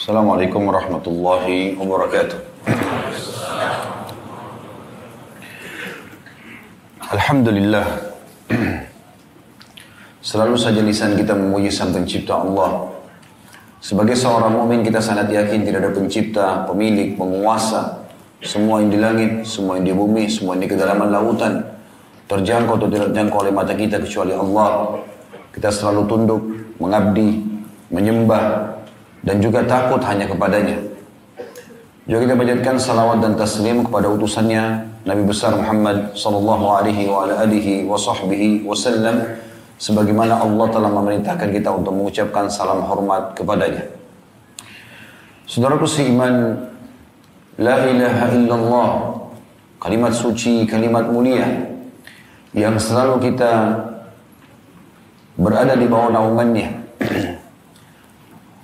[0.00, 2.40] Assalamualaikum warahmatullahi wabarakatuh.
[7.12, 7.84] Alhamdulillah.
[10.32, 12.88] Selalu saja lisan kita memuji sang pencipta Allah.
[13.84, 18.08] Sebagai seorang mukmin kita sangat yakin tidak ada pencipta, pemilik, penguasa.
[18.40, 21.60] Semua yang di langit, semua yang di bumi, semua yang di kedalaman lautan.
[22.24, 24.96] Terjangkau atau tidak terjangkau oleh mata kita kecuali Allah.
[25.52, 26.42] Kita selalu tunduk,
[26.80, 27.44] mengabdi,
[27.92, 28.79] menyembah,
[29.24, 30.76] dan juga takut hanya kepadanya.
[32.08, 37.86] Juga kita panjatkan salawat dan taslim kepada utusannya Nabi besar Muhammad sallallahu alaihi wa alihi
[37.86, 39.38] wa sahbihi wasallam
[39.80, 43.88] sebagaimana Allah telah memerintahkan kita untuk mengucapkan salam hormat kepadanya.
[45.48, 46.66] Saudaraku seiman,
[47.56, 48.88] la ilaha illallah,
[49.80, 51.46] kalimat suci, kalimat mulia
[52.52, 53.52] yang selalu kita
[55.38, 56.79] berada di bawah naungannya.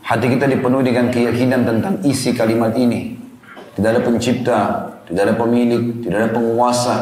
[0.06, 3.18] Hati kita dipenuhi dengan keyakinan tentang isi kalimat ini.
[3.74, 4.58] Tidak ada pencipta,
[5.10, 6.94] tidak ada pemilik, tidak ada penguasa.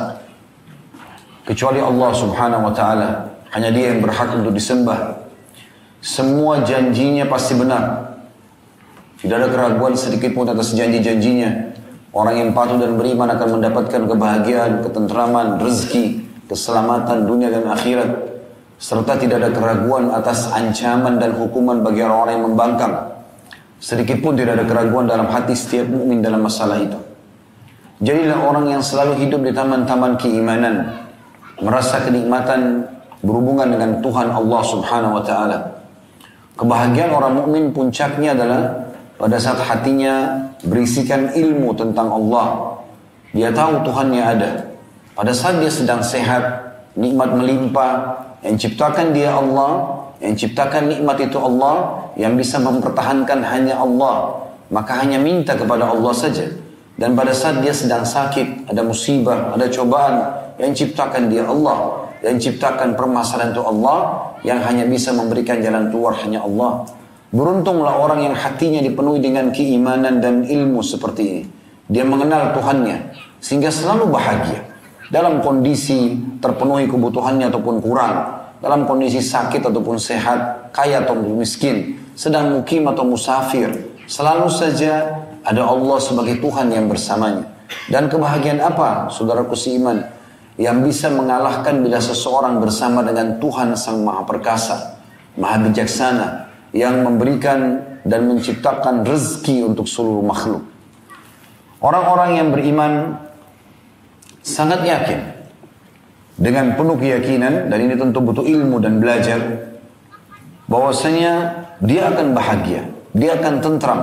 [1.44, 3.10] Kecuali Allah subhanahu wa ta'ala.
[3.52, 5.20] Hanya dia yang berhak untuk disembah.
[6.00, 8.16] Semua janjinya pasti benar.
[9.20, 11.76] Tidak ada keraguan sedikit pun atas janji-janjinya.
[12.08, 18.23] Orang yang patuh dan beriman akan mendapatkan kebahagiaan, ketentraman, rezeki, keselamatan dunia dan akhirat.
[18.84, 22.92] Serta tidak ada keraguan atas ancaman dan hukuman bagi orang-orang yang membangkang.
[23.80, 27.00] Sedikit pun tidak ada keraguan dalam hati setiap mukmin dalam masalah itu.
[28.04, 31.00] Jadilah orang yang selalu hidup di taman-taman keimanan,
[31.64, 32.84] merasa kenikmatan
[33.24, 35.58] berhubungan dengan Tuhan Allah Subhanahu wa taala.
[36.60, 38.68] Kebahagiaan orang mukmin puncaknya adalah
[39.16, 42.76] pada saat hatinya berisikan ilmu tentang Allah.
[43.32, 44.50] Dia tahu Tuhannya ada.
[45.16, 46.63] Pada saat dia sedang sehat,
[46.94, 47.94] nikmat melimpah,
[48.44, 54.46] yang ciptakan dia Allah, yang ciptakan nikmat itu Allah, yang bisa mempertahankan hanya Allah.
[54.72, 56.48] Maka hanya minta kepada Allah saja.
[56.94, 60.14] Dan pada saat dia sedang sakit, ada musibah, ada cobaan,
[60.56, 62.06] yang ciptakan dia Allah.
[62.24, 63.98] Yang ciptakan permasalahan itu Allah,
[64.46, 66.88] yang hanya bisa memberikan jalan keluar hanya Allah.
[67.34, 71.42] Beruntunglah orang yang hatinya dipenuhi dengan keimanan dan ilmu seperti ini.
[71.90, 74.73] Dia mengenal Tuhannya, sehingga selalu bahagia.
[75.12, 78.16] Dalam kondisi terpenuhi kebutuhannya ataupun kurang,
[78.64, 83.68] dalam kondisi sakit ataupun sehat, kaya atau miskin, sedang mukim atau musafir,
[84.08, 87.44] selalu saja ada Allah sebagai Tuhan yang bersamanya.
[87.92, 90.00] Dan kebahagiaan apa, saudaraku seiman,
[90.56, 94.96] yang bisa mengalahkan bila seseorang bersama dengan Tuhan Sang Maha Perkasa,
[95.36, 100.62] Maha Bijaksana, yang memberikan dan menciptakan rezeki untuk seluruh makhluk.
[101.84, 103.20] Orang-orang yang beriman
[104.43, 105.19] sangat yakin
[106.39, 109.39] dengan penuh keyakinan dan ini tentu butuh ilmu dan belajar
[110.71, 111.33] bahwasanya
[111.83, 114.01] dia akan bahagia, dia akan tentram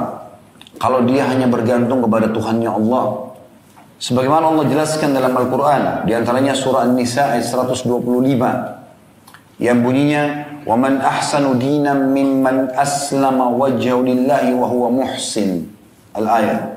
[0.76, 3.32] kalau dia hanya bergantung kepada Tuhannya Allah.
[3.96, 7.88] Sebagaimana Allah jelaskan dalam Al-Quran, di antaranya surah An-Nisa ayat 125
[9.56, 15.50] yang bunyinya وَمَنْ أَحْسَنُ دِينًا مِمَّنْ أَسْلَمَ وَجْهَهُ لِلَّهِ وَهُوَ مُحْسِنٌ
[16.18, 16.69] Al-ayat.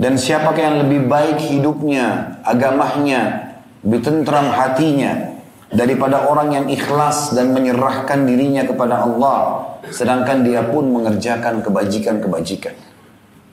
[0.00, 3.52] Dan siapakah yang lebih baik hidupnya, agamanya,
[3.84, 5.36] lebih tentram hatinya
[5.68, 12.76] daripada orang yang ikhlas dan menyerahkan dirinya kepada Allah sedangkan dia pun mengerjakan kebajikan-kebajikan.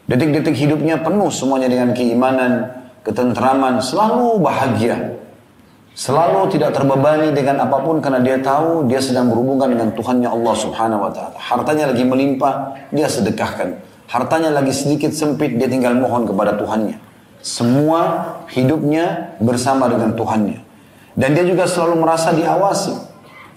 [0.07, 2.67] Detik-detik hidupnya penuh semuanya dengan keimanan,
[3.03, 5.19] ketentraman, selalu bahagia.
[5.97, 10.55] Selalu tidak terbebani dengan apa pun karena dia tahu dia sedang berhubungan dengan Tuhannya Allah
[10.55, 11.35] Subhanahu wa taala.
[11.41, 13.81] Hartanya lagi melimpah, dia sedekahkan.
[14.07, 16.95] Hartanya lagi sedikit sempit, dia tinggal mohon kepada Tuhannya.
[17.44, 20.63] Semua hidupnya bersama dengan Tuhannya.
[21.18, 22.95] Dan dia juga selalu merasa diawasi.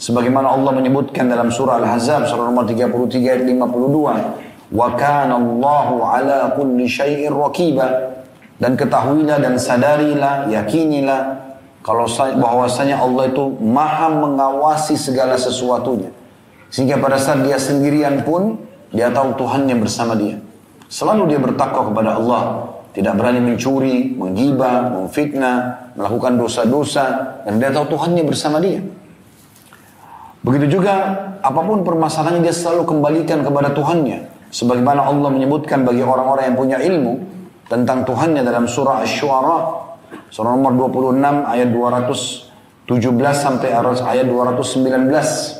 [0.00, 4.74] Sebagaimana Allah menyebutkan dalam surah Al-Hazab surah nomor 33 ayat 52.
[4.74, 8.16] Wa kana Allahu ala kulli syai'in raqiba.
[8.56, 11.50] Dan ketahuilah dan sadarilah, yakinilah
[11.80, 12.04] kalau
[12.36, 16.12] bahwasanya Allah itu maha mengawasi segala sesuatunya.
[16.68, 20.38] Sehingga pada saat dia sendirian pun, dia tahu Tuhan yang bersama dia.
[20.90, 22.42] Selalu dia bertakwa kepada Allah.
[22.90, 27.38] Tidak berani mencuri, menggibah, memfitnah, melakukan dosa-dosa.
[27.46, 28.82] Dan dia tahu Tuhannya bersama dia.
[30.42, 30.94] Begitu juga
[31.38, 34.26] apa pun permasalahannya dia selalu kembalikan kepada Tuhannya.
[34.50, 37.22] Sebagaimana Allah menyebutkan bagi orang-orang yang punya ilmu
[37.70, 39.80] tentang Tuhannya dalam surah Asy-Syu'ara
[40.30, 42.90] Surah nomor 26 ayat 217
[43.34, 45.59] sampai ayat 219.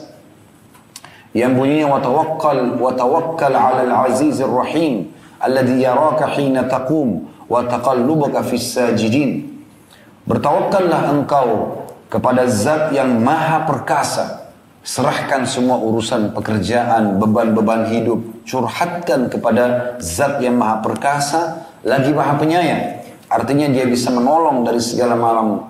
[1.31, 8.43] Yang bunyinya wa tawakkal wa tawakkal 'ala al-'azizir rahim alladhi yaraka hina taqum wa taqallubaka
[8.43, 9.47] fis sajidin.
[10.27, 11.81] Bertawakkallah engkau
[12.11, 14.41] kepada zat yang maha perkasa
[14.81, 18.25] Serahkan semua urusan pekerjaan, beban-beban hidup.
[18.49, 23.05] Curhatkan kepada zat yang maha perkasa, lagi maha penyayang.
[23.29, 25.69] Artinya dia bisa menolong dari segala malam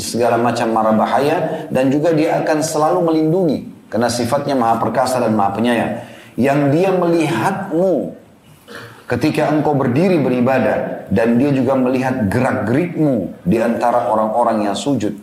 [0.00, 3.58] segala macam mara bahaya dan juga dia akan selalu melindungi
[3.88, 5.92] karena sifatnya maha perkasa dan maha penyayang.
[6.38, 8.14] Yang dia melihatmu
[9.08, 15.16] ketika engkau berdiri beribadah dan dia juga melihat gerak-gerikmu di antara orang-orang yang sujud.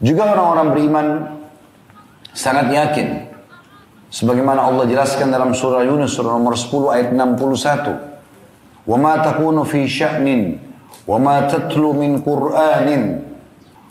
[0.00, 1.06] Juga orang-orang beriman
[2.32, 3.28] sangat yakin
[4.08, 9.84] sebagaimana Allah jelaskan dalam surah Yunus surah nomor 10 ayat 61 wa ma takunu fi
[9.84, 10.56] sya'nin
[11.04, 11.92] wa ma tatlu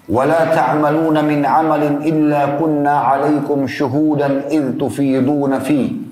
[0.09, 6.03] min qur'anin wa la ta'maluna min 'amalin illa kunna 'alaykum shuhudan id tufiduna fi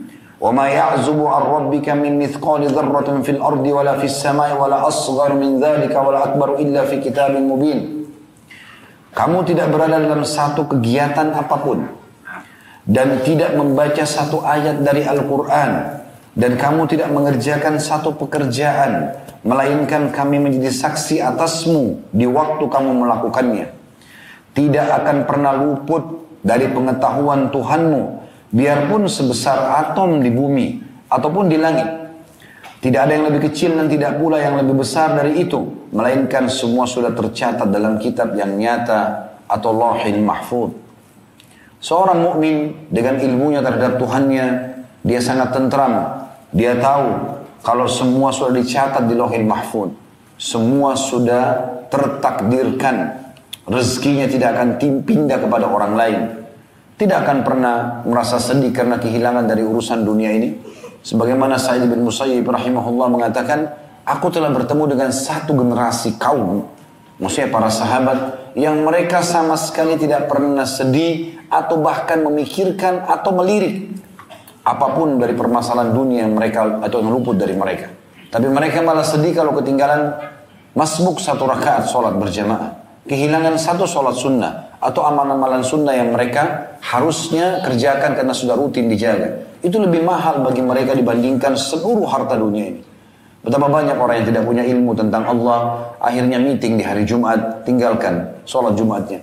[0.40, 5.60] وما يعزب عن ربك من مثقال ذرة في الأرض ولا في السماء ولا أصغر من
[5.60, 8.00] ذلك ولا أكبر إلا في كتاب مبين
[9.12, 11.82] Kamu tidak berada dalam satu kegiatan apapun
[12.86, 16.00] dan tidak membaca satu ayat dari Al-Quran
[16.38, 23.66] dan kamu tidak mengerjakan satu pekerjaan melainkan kami menjadi saksi atasmu di waktu kamu melakukannya
[24.55, 28.03] tidak akan pernah luput dari pengetahuan Tuhanmu
[28.55, 30.67] biarpun sebesar atom di bumi
[31.11, 31.89] ataupun di langit
[32.79, 36.87] tidak ada yang lebih kecil dan tidak pula yang lebih besar dari itu melainkan semua
[36.87, 40.85] sudah tercatat dalam kitab yang nyata atau lahil mahfud
[41.85, 44.45] Seorang mukmin dengan ilmunya terhadap Tuhannya,
[45.05, 46.25] dia sangat tentram.
[46.49, 49.93] Dia tahu kalau semua sudah dicatat di Lauhil Mahfud.
[50.33, 53.24] Semua sudah tertakdirkan.
[53.65, 56.21] Rezekinya tidak akan pindah kepada orang lain.
[56.95, 60.53] Tidak akan pernah merasa sedih karena kehilangan dari urusan dunia ini.
[61.01, 63.73] Sebagaimana Sa'id bin Musayyib rahimahullah mengatakan,
[64.05, 66.69] aku telah bertemu dengan satu generasi kaum,
[67.17, 68.17] maksudnya para sahabat,
[68.53, 73.91] yang mereka sama sekali tidak pernah sedih atau bahkan memikirkan atau melirik
[74.65, 77.91] apa pun dari permasalahan dunia yang mereka atau yang luput dari mereka.
[78.29, 80.15] Tapi mereka malah sedih kalau ketinggalan
[80.73, 82.84] masbuk satu rakaat sholat berjamaah.
[83.05, 89.45] Kehilangan satu sholat sunnah atau amalan-amalan sunnah yang mereka harusnya kerjakan karena sudah rutin dijaga.
[89.61, 92.81] Itu lebih mahal bagi mereka dibandingkan seluruh harta dunia ini.
[93.45, 98.41] Betapa banyak orang yang tidak punya ilmu tentang Allah, akhirnya meeting di hari Jumat, tinggalkan
[98.41, 99.21] sholat Jumatnya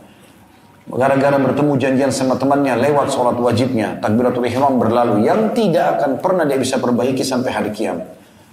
[0.83, 6.43] Gara-gara bertemu janjian sama temannya lewat sholat wajibnya, takbiratul ihram berlalu, yang tidak akan pernah
[6.43, 8.03] dia bisa perbaiki sampai hari kiamat.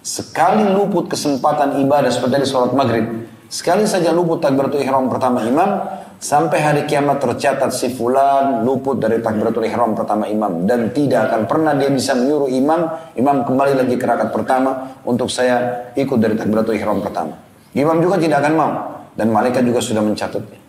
[0.05, 5.81] Sekali luput kesempatan ibadah seperti sholat maghrib, sekali saja luput takbiratul ihram pertama imam,
[6.21, 11.41] sampai hari kiamat tercatat si fulan luput dari takbiratul ihram pertama imam dan tidak akan
[11.49, 12.85] pernah dia bisa menyuruh imam
[13.17, 17.33] imam kembali lagi ke rakaat pertama untuk saya ikut dari takbiratul ihram pertama.
[17.73, 18.71] Imam juga tidak akan mau
[19.17, 20.59] dan malaikat juga sudah mencatatnya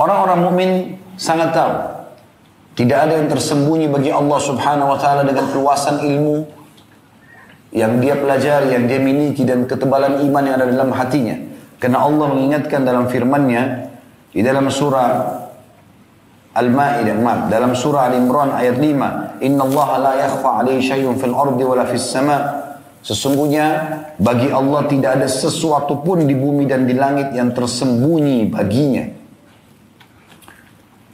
[0.00, 0.70] Orang-orang mukmin
[1.20, 1.72] sangat tahu
[2.72, 6.59] tidak ada yang tersembunyi bagi Allah Subhanahu wa taala dengan keluasan ilmu
[7.70, 11.38] yang dia pelajari, yang dia miliki dan ketebalan iman yang ada dalam hatinya.
[11.78, 13.62] Karena Allah mengingatkan dalam firman-Nya
[14.34, 15.38] di dalam surah
[16.50, 21.62] Al-Maidah, maaf, dalam surah Al-Imran ayat 5, "Inna Allah la yakhfa 'alaihi syai'un fil ardi
[21.62, 22.68] wala fis sama'."
[23.00, 23.66] Sesungguhnya
[24.20, 29.08] bagi Allah tidak ada sesuatu pun di bumi dan di langit yang tersembunyi baginya.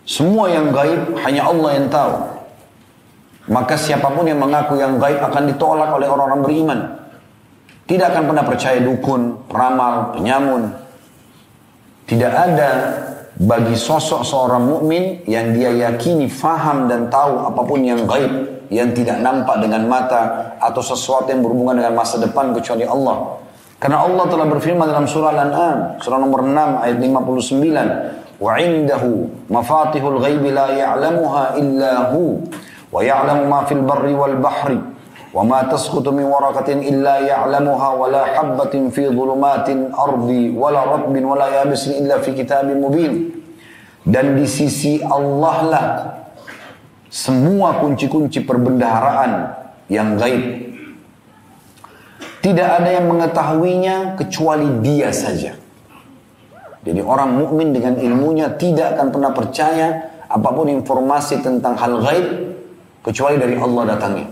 [0.03, 2.15] Semua yang gaib hanya Allah yang tahu.
[3.47, 6.81] Maka siapa pun yang mengaku yang gaib akan ditolak oleh orang-orang beriman.
[7.87, 10.75] Tidak akan pernah percaya dukun, ramal, penyamun.
[12.11, 12.71] Tidak ada
[13.39, 18.91] bagi sosok seorang mukmin yang dia yakini, faham dan tahu apa pun yang gaib, yang
[18.91, 23.39] tidak nampak dengan mata atau sesuatu yang berhubungan dengan masa depan kecuali Allah.
[23.79, 27.89] Karena Allah telah berfirman dalam surah Al-An'am, surah nomor 6 ayat 59,
[28.43, 32.43] "Wa 'indahu mafatihul ghaibi la ya'lamuha illa hu."
[32.92, 34.70] ويعلم ما في البر والبحر
[35.34, 41.88] وما تسقط من ورقة إلا يعلمها ولا حبة في ظلمات الأرض ولا رطب ولا يابس
[41.88, 43.14] إلا في كتاب مبين
[44.02, 45.86] dan di sisi Allah lah
[47.06, 49.54] semua kunci-kunci perbendaharaan
[49.94, 50.74] yang gaib
[52.42, 55.54] tidak ada yang mengetahuinya kecuali dia saja
[56.82, 59.88] jadi orang mukmin dengan ilmunya tidak akan pernah percaya
[60.26, 62.45] apapun informasi tentang hal gaib
[63.07, 64.27] kecuali dari Allah datangnya.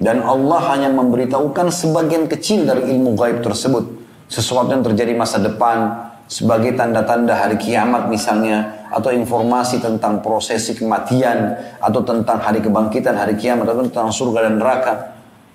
[0.00, 3.84] Dan Allah hanya memberitahukan sebagian kecil dari ilmu gaib tersebut.
[4.28, 11.52] Sesuatu yang terjadi masa depan, sebagai tanda-tanda hari kiamat misalnya, atau informasi tentang prosesi kematian,
[11.80, 14.92] atau tentang hari kebangkitan, hari kiamat, atau tentang surga dan neraka.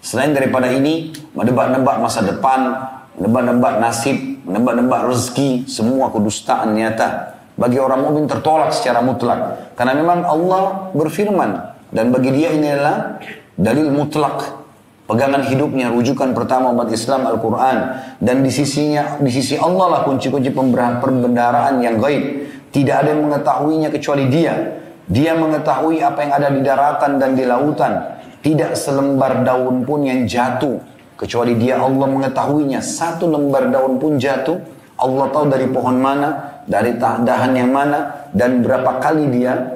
[0.05, 2.85] Selain daripada ini, menebak-nebak masa depan,
[3.17, 7.33] menebak-nebak nasib, menebak-nebak rezeki, semua kedustaan nyata.
[7.55, 9.71] bagi orang mukmin tertolak secara mutlak.
[9.79, 13.23] Karena memang Allah berfirman dan bagi dia ini adalah
[13.55, 14.67] dalil mutlak.
[15.05, 17.77] Pegangan hidupnya rujukan pertama umat Islam Al-Quran.
[18.19, 22.51] Dan di sisinya di sisi Allah lah kunci-kunci pembendaraan yang gaib.
[22.75, 24.75] Tidak ada yang mengetahuinya kecuali dia.
[25.07, 28.17] Dia mengetahui apa yang ada di daratan dan di lautan.
[28.43, 30.81] Tidak selembar daun pun yang jatuh.
[31.15, 32.83] Kecuali dia Allah mengetahuinya.
[32.83, 34.59] Satu lembar daun pun jatuh.
[34.99, 39.74] Allah tahu dari pohon mana dari dahan yang mana dan berapa kali dia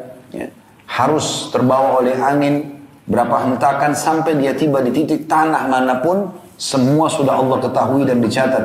[0.89, 7.10] harus terbawa oleh angin berapa hentakan sampai dia tiba di titik tanah mana pun, semua
[7.10, 8.63] sudah Allah ketahui dan dicatat.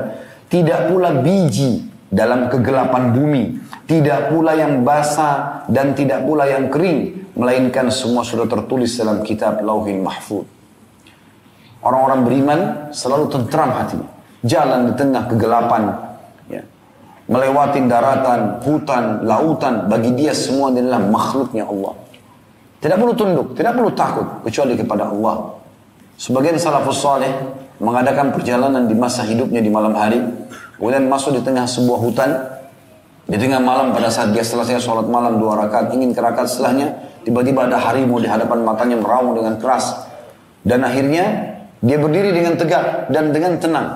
[0.49, 7.33] Tidak pula biji dalam kegelapan bumi, tidak pula yang basah dan tidak pula yang kering,
[7.35, 10.47] melainkan semua sudah tertulis dalam kitab Lauhin Mahfud.
[11.85, 12.61] Orang-orang beriman
[12.97, 14.09] selalu tentram hatinya.
[14.45, 15.83] Jalan di tengah kegelapan,
[16.53, 16.61] ya.
[17.29, 22.04] melewati daratan, hutan, lautan, bagi dia semua adalah makhluknya Allah.
[22.85, 25.57] Tidak perlu tunduk, tidak perlu takut kecuali kepada Allah.
[26.21, 27.33] Sebagian salafus saleh
[27.81, 30.21] mengadakan perjalanan di masa hidupnya di malam hari,
[30.77, 32.31] kemudian masuk di tengah sebuah hutan,
[33.25, 36.93] di tengah malam pada saat dia selesai sholat malam dua rakaat, ingin ke rakaat setelahnya,
[37.25, 40.05] tiba-tiba ada harimau di hadapan matanya meraung dengan keras.
[40.61, 43.89] Dan akhirnya dia berdiri dengan tegak dan dengan tenang.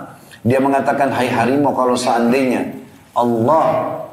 [0.49, 2.65] Dia mengatakan, hai harimau kalau seandainya
[3.17, 3.65] Allah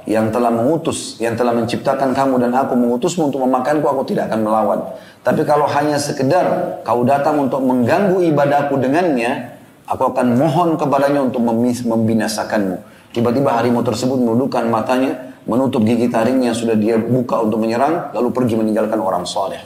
[0.05, 4.45] yang telah mengutus, yang telah menciptakan kamu dan aku mengutusmu untuk memakanku, aku tidak akan
[4.45, 4.79] melawan.
[5.25, 9.57] Tapi kalau hanya sekedar kau datang untuk mengganggu ibadahku dengannya,
[9.89, 11.41] aku akan mohon kepadanya untuk
[11.85, 12.77] membinasakanmu.
[13.13, 18.29] Tiba-tiba harimau tersebut menundukkan matanya, menutup gigi taringnya yang sudah dia buka untuk menyerang, lalu
[18.29, 19.61] pergi meninggalkan orang soleh.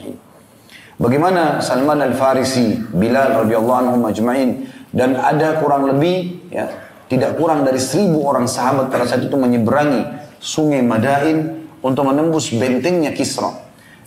[1.00, 6.68] Bagaimana Salman al-Farisi, Bilal radhiyallahu anhu majma'in, dan ada kurang lebih, ya,
[7.10, 10.06] tidak kurang dari seribu orang sahabat pada saat itu menyeberangi
[10.38, 13.50] sungai Madain untuk menembus bentengnya Kisra.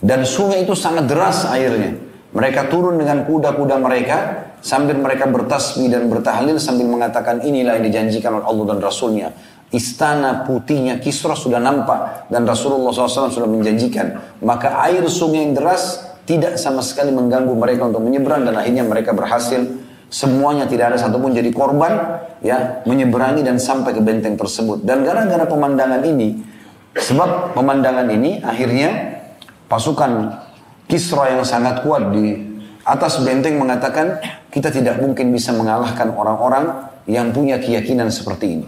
[0.00, 2.00] Dan sungai itu sangat deras airnya.
[2.32, 8.40] Mereka turun dengan kuda-kuda mereka sambil mereka bertasbih dan bertahlil sambil mengatakan inilah yang dijanjikan
[8.40, 9.28] oleh Allah dan Rasulnya.
[9.68, 14.38] Istana putihnya Kisra sudah nampak dan Rasulullah SAW sudah menjanjikan.
[14.40, 19.12] Maka air sungai yang deras tidak sama sekali mengganggu mereka untuk menyeberang dan akhirnya mereka
[19.12, 19.83] berhasil
[20.14, 24.86] semuanya tidak ada satupun jadi korban ya menyeberangi dan sampai ke benteng tersebut.
[24.86, 26.38] Dan gara-gara pemandangan ini
[26.94, 29.18] sebab pemandangan ini akhirnya
[29.66, 30.44] pasukan
[30.84, 32.36] Kisra yang sangat kuat di
[32.84, 34.20] atas benteng mengatakan
[34.52, 38.66] kita tidak mungkin bisa mengalahkan orang-orang yang punya keyakinan seperti ini.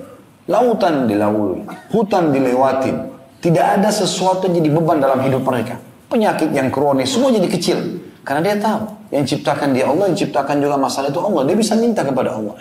[0.49, 1.61] Lautan dilalui
[1.93, 3.13] hutan dilewatin
[3.45, 5.77] tidak ada sesuatu yang jadi beban dalam hidup mereka.
[6.09, 7.79] Penyakit yang kronis semua jadi kecil
[8.27, 11.47] karena dia tahu yang ciptakan dia Allah, yang ciptakan juga masalah itu Allah.
[11.47, 12.59] Dia bisa minta kepada Allah.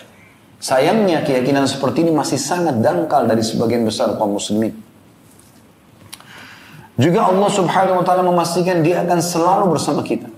[0.62, 4.78] Sayangnya keyakinan seperti ini masih sangat dangkal dari sebagian besar kaum muslimin.
[7.02, 10.30] Juga Allah subhanahu wa ta'ala memastikan dia akan selalu bersama kita.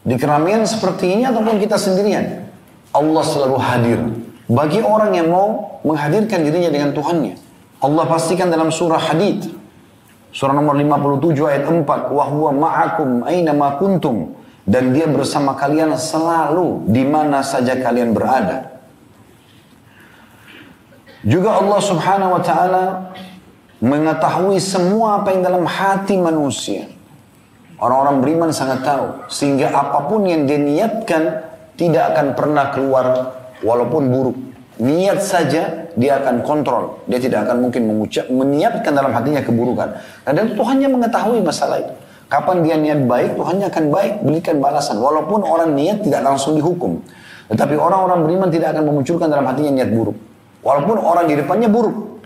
[0.00, 2.48] Di keramaian seperti ini ataupun kita sendirian.
[2.96, 4.00] Allah selalu hadir.
[4.48, 7.36] Bagi orang yang mau menghadirkan dirinya dengan Tuhannya.
[7.84, 9.44] Allah pastikan dalam surah hadid.
[10.32, 11.84] Surah nomor 57 ayat 4.
[12.16, 14.39] Wahuwa ma'akum aina ma kuntum
[14.70, 18.70] dan dia bersama kalian selalu di mana saja kalian berada.
[21.26, 22.84] Juga Allah Subhanahu wa taala
[23.82, 26.86] mengetahui semua apa yang dalam hati manusia.
[27.82, 31.42] Orang-orang beriman sangat tahu sehingga apa pun yang dia niatkan
[31.74, 33.06] tidak akan pernah keluar
[33.66, 34.38] walaupun buruk.
[34.80, 37.02] Niat saja dia akan kontrol.
[37.10, 39.98] Dia tidak akan mungkin mengucap meniatkan dalam hatinya keburukan.
[40.24, 41.94] Dan Tuhan yang mengetahui masalah itu.
[42.30, 45.02] Kapan dia niat baik, Tuhannya akan baik, berikan balasan.
[45.02, 47.02] Walaupun orang niat tidak langsung dihukum.
[47.50, 50.14] Tetapi orang-orang beriman tidak akan memunculkan dalam hatinya niat buruk.
[50.62, 52.22] Walaupun orang di depannya buruk.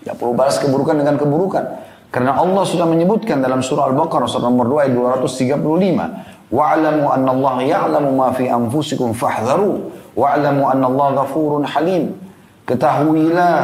[0.00, 1.64] Tidak perlu balas keburukan dengan keburukan.
[2.08, 6.48] Karena Allah sudah menyebutkan dalam surah Al-Baqarah surah nomor 2 ayat 235.
[6.48, 9.92] Wa'alamu anna Allah ya'lamu ma fi anfusikum fahdharu.
[10.16, 12.16] Wa'alamu anna Allah ghafurun halim.
[12.64, 13.56] Ketahuilah,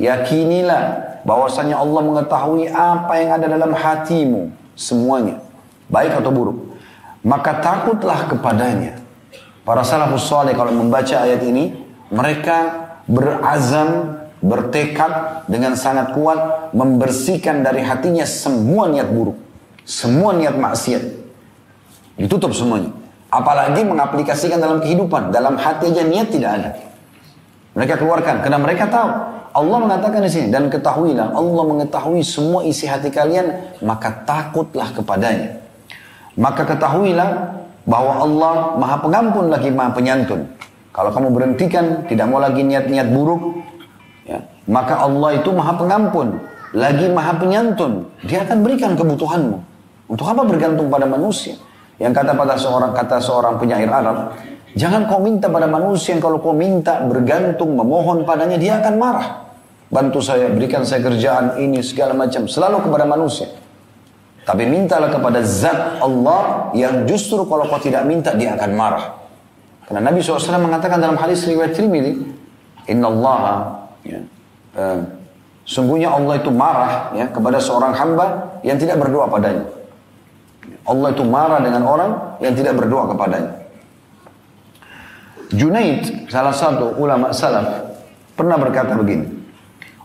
[0.00, 0.82] yakinilah
[1.28, 5.40] bahwasanya Allah mengetahui apa yang ada dalam hatimu semuanya,
[5.88, 6.58] baik atau buruk.
[7.26, 9.02] Maka takutlah kepadanya.
[9.66, 11.74] Para salafus saleh kalau membaca ayat ini,
[12.14, 19.34] mereka berazam, bertekad dengan sangat kuat membersihkan dari hatinya semua niat buruk,
[19.82, 21.02] semua niat maksiat.
[22.14, 22.94] Ditutup semuanya.
[23.26, 26.70] Apalagi mengaplikasikan dalam kehidupan, dalam hati aja niat tidak ada.
[27.76, 29.10] Mereka keluarkan karena mereka tahu
[29.52, 35.60] Allah mengatakan di sini dan ketahuilah Allah mengetahui semua isi hati kalian maka takutlah kepadanya.
[36.36, 37.28] Maka ketahuilah
[37.84, 40.48] bahwa Allah Maha Pengampun lagi Maha Penyantun.
[40.92, 43.60] Kalau kamu berhentikan tidak mau lagi niat-niat buruk
[44.24, 48.04] ya, maka Allah itu Maha Pengampun lagi maha penyantun.
[48.28, 49.58] Dia akan berikan kebutuhanmu.
[50.12, 51.56] Untuk apa bergantung pada manusia?
[51.96, 54.36] Yang kata pada seorang kata seorang penyair Arab,
[54.76, 59.28] jangan kau minta pada manusia yang kalau kau minta bergantung memohon padanya dia akan marah.
[59.86, 63.48] Bantu saya, berikan saya kerjaan ini segala macam, selalu kepada manusia.
[64.46, 69.18] Tapi mintalah kepada zat Allah yang justru kalau kau tidak minta dia akan marah.
[69.86, 72.14] Karena Nabi SAW mengatakan dalam hadis riwayat Tirmidzi,
[72.90, 73.38] Inna Allah,
[74.06, 74.22] ya,
[74.78, 74.98] uh,
[75.66, 79.66] sungguhnya Allah itu marah ya kepada seorang hamba yang tidak berdoa padanya.
[80.86, 83.65] Allah itu marah dengan orang yang tidak berdoa kepadanya.
[85.54, 87.94] Junaid, salah satu ulama salaf,
[88.34, 89.30] pernah berkata begini.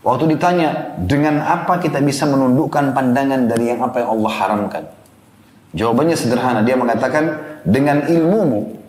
[0.02, 4.84] Waktu ditanya, dengan apa kita bisa menundukkan pandangan dari yang apa yang Allah haramkan?
[5.74, 8.82] Jawabannya sederhana, dia mengatakan, dengan ilmumu,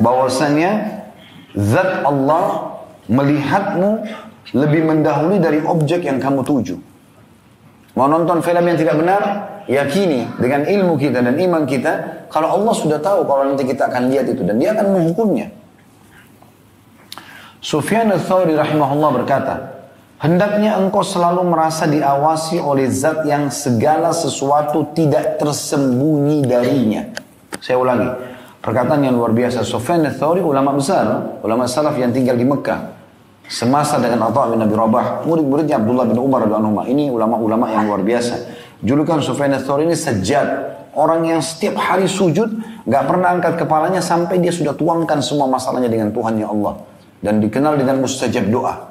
[0.00, 1.04] bahwasanya
[1.52, 2.76] zat Allah
[3.08, 4.08] melihatmu
[4.56, 6.76] lebih mendahului dari objek yang kamu tuju.
[7.96, 9.22] Mau nonton film yang tidak benar?
[9.68, 14.08] Yakini dengan ilmu kita dan iman kita, kalau Allah sudah tahu kalau nanti kita akan
[14.08, 15.52] lihat itu dan dia akan menghukumnya.
[17.58, 19.54] Sufyan al-Thawri rahimahullah berkata,
[20.18, 27.06] Hendaknya engkau selalu merasa diawasi oleh zat yang segala sesuatu tidak tersembunyi darinya.
[27.62, 28.10] Saya ulangi.
[28.58, 29.62] Perkataan yang luar biasa.
[29.62, 31.38] Sufyan al-Thawri ulama besar.
[31.46, 32.98] Ulama salaf yang tinggal di Mekah.
[33.46, 35.22] Semasa dengan Atta bin Nabi Rabah.
[35.22, 36.90] Murid-muridnya Abdullah bin Umar dan Umar.
[36.90, 38.34] Ini ulama-ulama yang luar biasa.
[38.82, 40.74] Julukan Sufyan al-Thawri ini sejad.
[40.98, 42.58] Orang yang setiap hari sujud.
[42.90, 46.87] Gak pernah angkat kepalanya sampai dia sudah tuangkan semua masalahnya dengan Tuhannya Allah.
[47.18, 48.88] Dan dikenal dengan mustajab doa.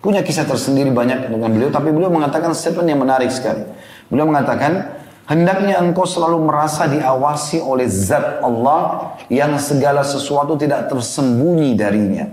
[0.00, 3.68] Punya kisah tersendiri banyak dengan beliau, tapi beliau mengatakan statement yang menarik sekali.
[4.08, 4.96] Beliau mengatakan,
[5.28, 12.32] hendaknya engkau selalu merasa diawasi oleh zat Allah yang segala sesuatu tidak tersembunyi darinya.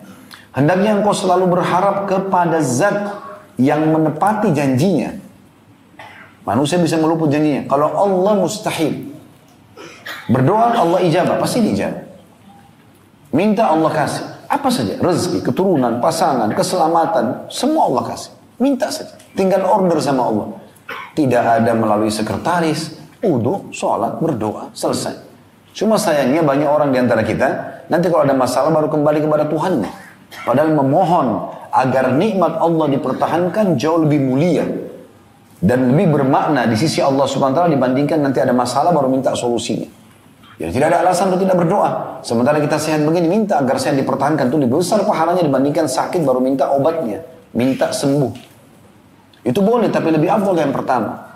[0.55, 3.19] Hendaknya engkau selalu berharap kepada zat
[3.59, 5.19] yang menepati janjinya.
[6.47, 7.67] Manusia bisa meluput janjinya.
[7.67, 9.11] Kalau Allah mustahil.
[10.31, 12.07] Berdoa Allah ijabah, pasti dijabah.
[13.35, 14.36] Minta Allah kasih.
[14.47, 18.31] Apa saja, rezeki, keturunan, pasangan, keselamatan, semua Allah kasih.
[18.57, 20.47] Minta saja, tinggal order sama Allah.
[21.13, 25.19] Tidak ada melalui sekretaris, wudhu, sholat, berdoa, selesai.
[25.75, 27.47] Cuma sayangnya banyak orang di antara kita,
[27.91, 29.91] nanti kalau ada masalah baru kembali kepada Tuhannya.
[30.47, 31.27] Padahal memohon
[31.69, 34.65] agar nikmat Allah dipertahankan jauh lebih mulia.
[35.57, 39.33] Dan lebih bermakna di sisi Allah subhanahu wa ta'ala dibandingkan nanti ada masalah baru minta
[39.33, 39.89] solusinya.
[40.57, 42.21] Jadi tidak ada alasan untuk tidak berdoa.
[42.25, 44.49] Sementara kita sehat begini, minta agar sehat dipertahankan.
[44.49, 47.21] Itu lebih besar pahalanya dibandingkan sakit baru minta obatnya.
[47.53, 48.33] Minta sembuh.
[49.45, 51.29] Itu boleh, tapi lebih afdol yang pertama.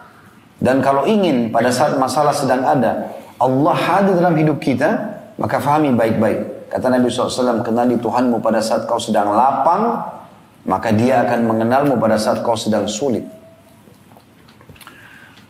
[0.58, 4.90] Dan kalau ingin pada saat masalah sedang ada, Allah hadir dalam hidup kita,
[5.38, 6.70] maka fahami baik-baik.
[6.74, 10.02] Kata Nabi SAW, kenali Tuhanmu pada saat kau sedang lapang,
[10.66, 13.26] maka dia akan mengenalmu pada saat kau sedang sulit.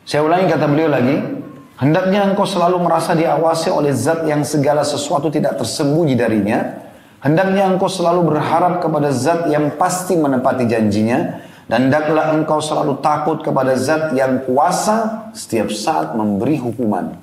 [0.08, 1.41] Saya ulangi kata beliau lagi,
[1.82, 6.78] Hendaknya engkau selalu merasa diawasi oleh zat yang segala sesuatu tidak tersembunyi darinya.
[7.26, 11.42] Hendaknya engkau selalu berharap kepada zat yang pasti menepati janjinya.
[11.66, 17.18] Dan hendaklah engkau selalu takut kepada zat yang kuasa setiap saat memberi hukuman.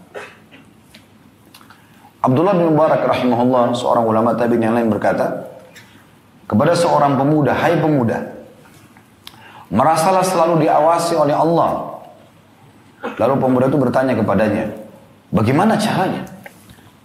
[2.18, 5.54] Abdullah bin Mubarak rahimahullah, seorang ulama tabi'in yang lain berkata,
[6.50, 8.34] kepada seorang pemuda, hai pemuda,
[9.70, 11.87] merasalah selalu diawasi oleh Allah
[12.98, 14.64] Lalu pemuda itu bertanya kepadanya,
[15.30, 16.26] bagaimana caranya?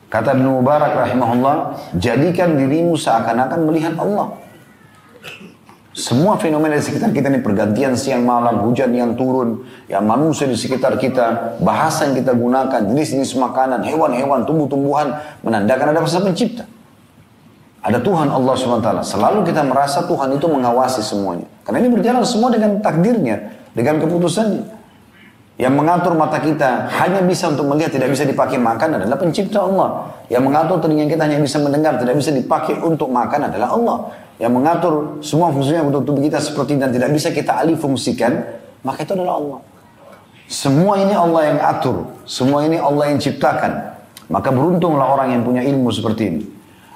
[0.09, 1.55] Kata Ibn Mubarak rahimahullah,
[1.97, 4.37] jadikan dirimu seakan-akan melihat Allah.
[5.93, 10.57] Semua fenomena di sekitar kita ini pergantian siang malam, hujan yang turun, yang manusia di
[10.57, 15.13] sekitar kita, bahasa yang kita gunakan, jenis-jenis makanan, hewan-hewan, tumbuh-tumbuhan,
[15.45, 16.65] menandakan ada kuasa pencipta.
[17.85, 18.89] Ada Tuhan Allah SWT.
[19.05, 21.45] Selalu kita merasa Tuhan itu mengawasi semuanya.
[21.61, 24.72] Karena ini berjalan semua dengan takdirnya, dengan keputusannya.
[25.53, 30.09] Yang mengatur mata kita hanya bisa untuk melihat, tidak bisa dipakai makan adalah pencipta Allah.
[30.25, 33.97] Yang mengatur telinga kita hanya bisa mendengar, tidak bisa dipakai untuk makan adalah Allah.
[34.41, 38.41] Yang mengatur semua fungsinya untuk tubuh kita seperti dan tidak bisa kita alih fungsikan,
[38.81, 39.59] maka itu adalah Allah.
[40.49, 43.93] Semua ini Allah yang atur, semua ini Allah yang ciptakan.
[44.33, 46.41] Maka beruntunglah orang yang punya ilmu seperti ini.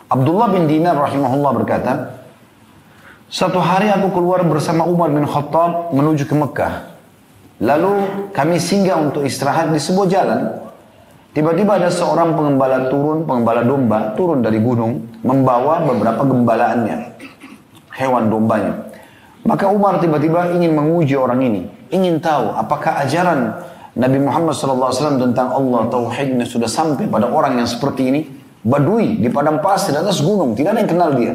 [0.10, 1.94] Abdullah bin Dinar rahimahullah berkata,
[3.30, 6.97] satu hari aku keluar bersama Umar bin Khattab menuju ke Mekah.
[7.58, 7.94] Lalu
[8.38, 10.42] kami singgah untuk istirahat di sebuah jalan.
[11.34, 16.98] Tiba-tiba ada seorang pengembala turun, pengembala domba turun dari gunung membawa beberapa gembalaannya,
[17.94, 18.90] hewan dombanya.
[19.46, 23.54] Maka Umar tiba-tiba ingin menguji orang ini, ingin tahu apakah ajaran
[23.98, 28.22] Nabi Muhammad SAW tentang Allah tauhidnya sudah sampai pada orang yang seperti ini,
[28.62, 31.34] badui di padang pasir atas gunung, tidak ada yang kenal dia.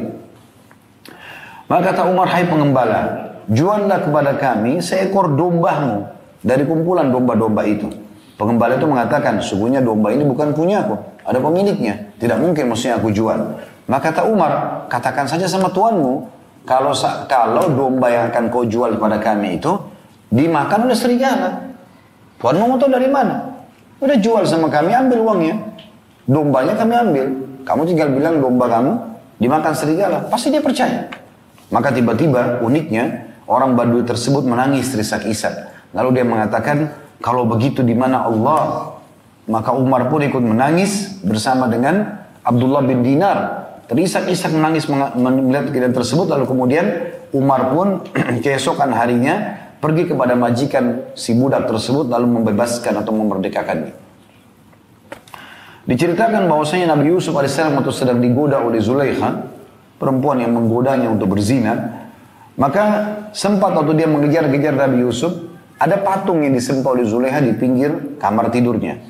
[1.67, 3.01] Maka kata Umar, hai pengembala,
[3.47, 6.12] juallah kepada kami seekor dombamu
[6.43, 7.89] dari kumpulan domba-domba itu.
[8.35, 12.11] Pengembala itu mengatakan, sungguhnya domba ini bukan punya aku, ada pemiliknya.
[12.19, 13.39] Tidak mungkin maksudnya aku jual.
[13.87, 16.27] Maka kata Umar, katakan saja sama tuanmu,
[16.63, 16.91] kalau
[17.27, 19.71] kalau domba yang akan kau jual kepada kami itu
[20.31, 21.49] dimakan oleh serigala.
[22.39, 23.63] Tuanmu mau tahu dari mana?
[24.03, 25.55] Udah jual sama kami, ambil uangnya.
[26.27, 27.25] Dombanya kami ambil.
[27.63, 28.91] Kamu tinggal bilang domba kamu
[29.39, 30.27] dimakan serigala.
[30.27, 31.07] Pasti dia percaya.
[31.71, 35.72] Maka tiba-tiba uniknya orang Badui tersebut menangis terisak-isak.
[35.93, 36.89] Lalu dia mengatakan,
[37.21, 38.93] kalau begitu di mana Allah?
[39.47, 43.69] Maka Umar pun ikut menangis bersama dengan Abdullah bin Dinar.
[43.87, 46.27] Terisak-isak menangis melihat kejadian tersebut.
[46.31, 46.85] Lalu kemudian
[47.35, 48.03] Umar pun
[48.43, 53.91] keesokan harinya pergi kepada majikan si budak tersebut lalu membebaskan atau memerdekakannya.
[55.83, 59.51] Diceritakan bahwasanya Nabi Yusuf AS waktu sedang digoda oleh Zulaikha,
[59.99, 62.07] perempuan yang menggodanya untuk berzina,
[62.55, 62.83] maka
[63.35, 65.52] sempat waktu dia mengejar-kejar Nabi Yusuf,
[65.83, 69.03] ada patung yang disembah oleh Zulaikha di pinggir kamar tidurnya.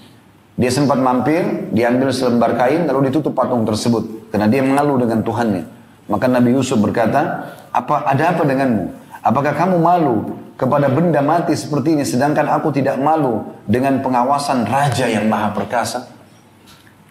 [0.58, 4.34] Dia sempat mampir, diambil selembar kain, lalu ditutup patung tersebut.
[4.34, 5.64] Karena dia mengalu dengan Tuhannya.
[6.10, 8.86] Maka Nabi Yusuf berkata, apa ada apa denganmu?
[9.22, 15.10] Apakah kamu malu kepada benda mati seperti ini sedangkan aku tidak malu dengan pengawasan raja
[15.10, 16.14] yang maha perkasa.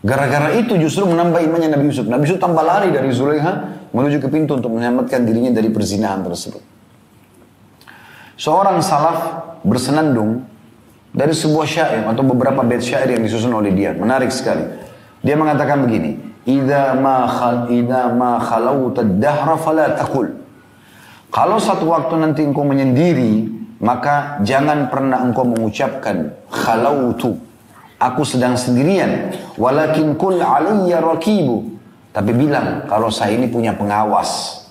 [0.02, 2.06] Gara-gara itu justru menambah imannya Nabi Yusuf.
[2.10, 3.52] Nabi Yusuf tambah lari dari Zulaiha
[3.94, 6.62] menuju ke pintu untuk menyelamatkan dirinya dari perzinahan tersebut.
[8.34, 10.46] Seorang salaf bersenandung
[11.12, 13.92] dari sebuah syair atau beberapa bait syair yang disusun oleh dia.
[13.92, 14.64] Menarik sekali.
[15.22, 20.28] Dia mengatakan begini, "Idza ma khal idza ma khalawta ad-dahra fala taqul."
[21.32, 23.48] Kalau satu waktu nanti engkau menyendiri,
[23.80, 27.40] maka jangan pernah engkau mengucapkan khalautu.
[28.02, 29.30] Aku sedang sendirian.
[29.54, 31.78] Walakin kul aliyya rakibu.
[32.12, 34.62] Tapi bilang kalau saya ini punya pengawas.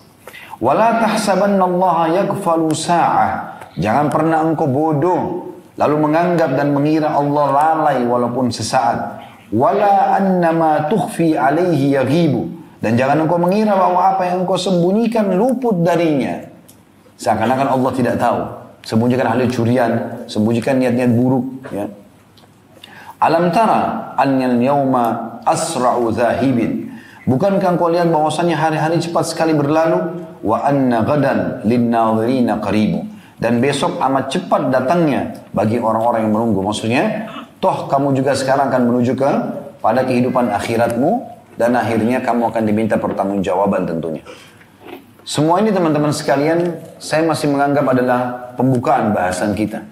[0.62, 3.51] Wala tahsabanna Allah yakfalu sa'ah.
[3.80, 9.24] Jangan pernah engkau bodoh lalu menganggap dan mengira Allah lalai walaupun sesaat.
[9.52, 12.48] Wala annama tukhfi alaihi yaghibu.
[12.82, 16.50] Dan jangan engkau mengira bahwa apa yang engkau sembunyikan luput darinya.
[17.22, 18.40] Seakan-akan Allah tidak tahu.
[18.82, 21.70] Sembunyikan ahli curian, sembunyikan niat-niat buruk.
[21.70, 21.86] Ya.
[23.22, 26.90] Alam tara annal yauma asra'u zahibin.
[27.30, 30.26] Bukankah kau lihat bahwasanya hari-hari cepat sekali berlalu?
[30.42, 33.06] Wa anna gadan linnadhirina qaribu.
[33.42, 36.62] Dan besok amat cepat datangnya bagi orang-orang yang menunggu.
[36.62, 37.26] Maksudnya,
[37.58, 39.32] toh kamu juga sekarang akan menuju ke
[39.82, 41.26] pada kehidupan akhiratmu
[41.58, 44.22] dan akhirnya kamu akan diminta pertanggungjawaban tentunya.
[45.26, 48.20] Semua ini teman-teman sekalian, saya masih menganggap adalah
[48.54, 49.90] pembukaan bahasan kita.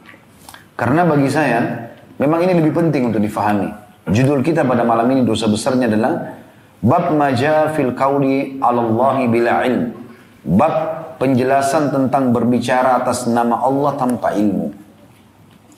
[0.78, 1.90] Karena bagi saya,
[2.22, 3.70] memang ini lebih penting untuk difahami.
[4.10, 6.38] Judul kita pada malam ini dosa besarnya adalah
[6.80, 9.92] Bab maja fil qawli alallahi bila ilm.
[10.48, 10.74] Bab
[11.20, 14.72] penjelasan tentang berbicara atas nama Allah tanpa ilmu.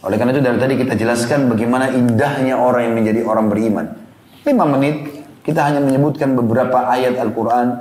[0.02, 3.86] Oleh karena itu dari tadi kita jelaskan bagaimana indahnya orang yang menjadi orang beriman.
[4.46, 7.78] Lima menit kita hanya menyebutkan beberapa ayat Al-Quran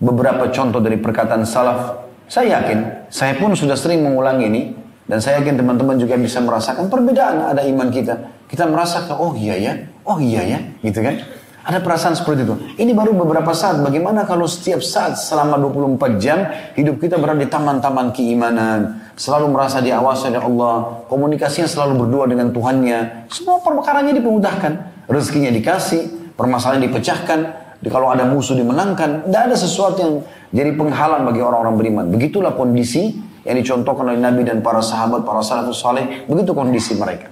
[0.00, 2.04] beberapa contoh dari perkataan salaf.
[2.24, 4.62] Saya yakin, saya pun sudah sering mengulangi ini,
[5.04, 8.44] dan saya yakin teman-teman juga bisa merasakan perbedaan ada iman kita.
[8.48, 9.72] Kita merasakan, oh iya ya,
[10.08, 11.20] oh iya ya, gitu kan.
[11.64, 12.54] Ada perasaan seperti itu.
[12.76, 13.80] Ini baru beberapa saat.
[13.80, 16.44] Bagaimana kalau setiap saat selama 24 jam
[16.76, 19.00] hidup kita berada di taman-taman keimanan.
[19.16, 20.76] Selalu merasa diawasi oleh Allah.
[21.08, 23.32] Komunikasinya selalu berdua dengan Tuhannya.
[23.32, 24.72] Semua perkaranya dipermudahkan.
[25.08, 26.36] Rezekinya dikasih.
[26.36, 30.14] Permasalahan dipecahkan kalau ada musuh dimenangkan, tidak ada sesuatu yang
[30.54, 32.04] jadi penghalang bagi orang-orang beriman.
[32.08, 33.12] Begitulah kondisi
[33.44, 36.24] yang dicontohkan oleh Nabi dan para sahabat, para salafus saleh.
[36.24, 37.28] Begitu kondisi mereka.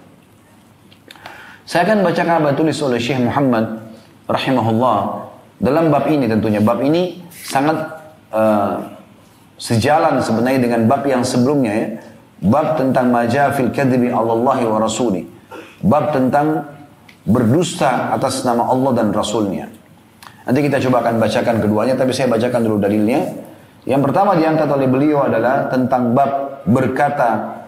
[1.64, 3.81] Saya akan bacakan apa tulis oleh Syekh Muhammad
[4.32, 5.28] rahimahullah
[5.62, 6.58] dalam bab ini tentunya.
[6.58, 7.78] Bab ini sangat
[8.34, 8.82] uh,
[9.60, 11.88] sejalan sebenarnya dengan bab yang sebelumnya ya.
[12.42, 15.22] Bab tentang majafil kadhibi Allahi wa rasuli.
[15.78, 16.66] Bab tentang
[17.22, 19.70] berdusta atas nama Allah dan Rasulnya.
[20.42, 23.30] Nanti kita coba akan bacakan keduanya, tapi saya bacakan dulu dalilnya.
[23.86, 27.62] Yang pertama diangkat oleh beliau adalah tentang bab berkata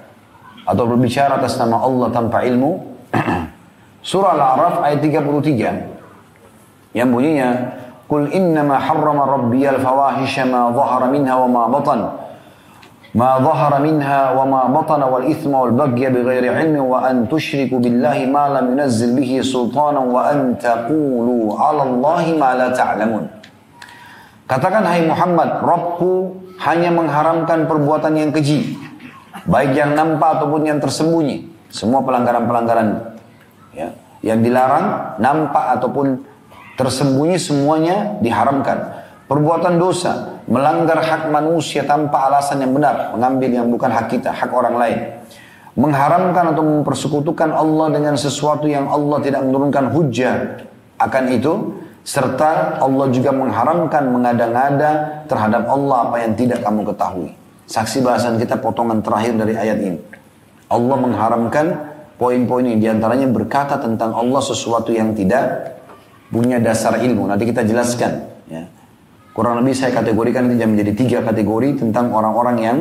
[0.67, 2.83] atau berbicara atas nama Allah tanpa ilmu.
[4.11, 5.94] Surah Al-A'raf ayat 33
[6.94, 12.02] yang bunyinya Qul innama harrama rabbiyal fawahisha ma dhahara minha wa ma batan
[13.10, 19.18] ما ظهر منها وما بطن والإثم والبغي بغير علم وأن تشركوا بالله ما لم ينزل
[19.18, 23.42] به سلطانا وأن تقولوا على الله ما لا تعلمون
[24.50, 26.34] Katakan hai Muhammad, Rabbku
[26.66, 28.82] hanya mengharamkan perbuatan yang keji,
[29.46, 31.46] baik yang nampak ataupun yang tersembunyi.
[31.70, 33.14] Semua pelanggaran-pelanggaran
[33.78, 33.94] ya,
[34.26, 36.26] yang dilarang, nampak ataupun
[36.79, 39.07] tersembunyi semuanya diharamkan.
[39.25, 44.53] perbuatan dosa, melanggar hak manusia tanpa alasan yang benar, mengambil yang bukan hak kita, hak
[44.53, 44.99] orang lain.
[45.75, 50.61] Mengharamkan atau mempersekutukan Allah dengan sesuatu yang Allah tidak menurunkan hujah
[51.01, 51.53] akan itu,
[52.05, 57.33] serta Allah juga mengharamkan mengada-ngada terhadap Allah apa yang tidak kamu ketahui.
[57.65, 59.99] Saksi bahasan kita potongan terakhir dari ayat ini.
[60.69, 61.67] Allah mengharamkan
[62.21, 65.74] poin-poin ini di antaranya berkata tentang Allah sesuatu yang tidak
[66.35, 67.31] punya dasar ilmu.
[67.31, 68.27] Nanti kita jelaskan.
[68.51, 68.67] Ya.
[69.31, 72.79] Kurang lebih saya kategorikan ini menjadi tiga kategori tentang orang-orang yang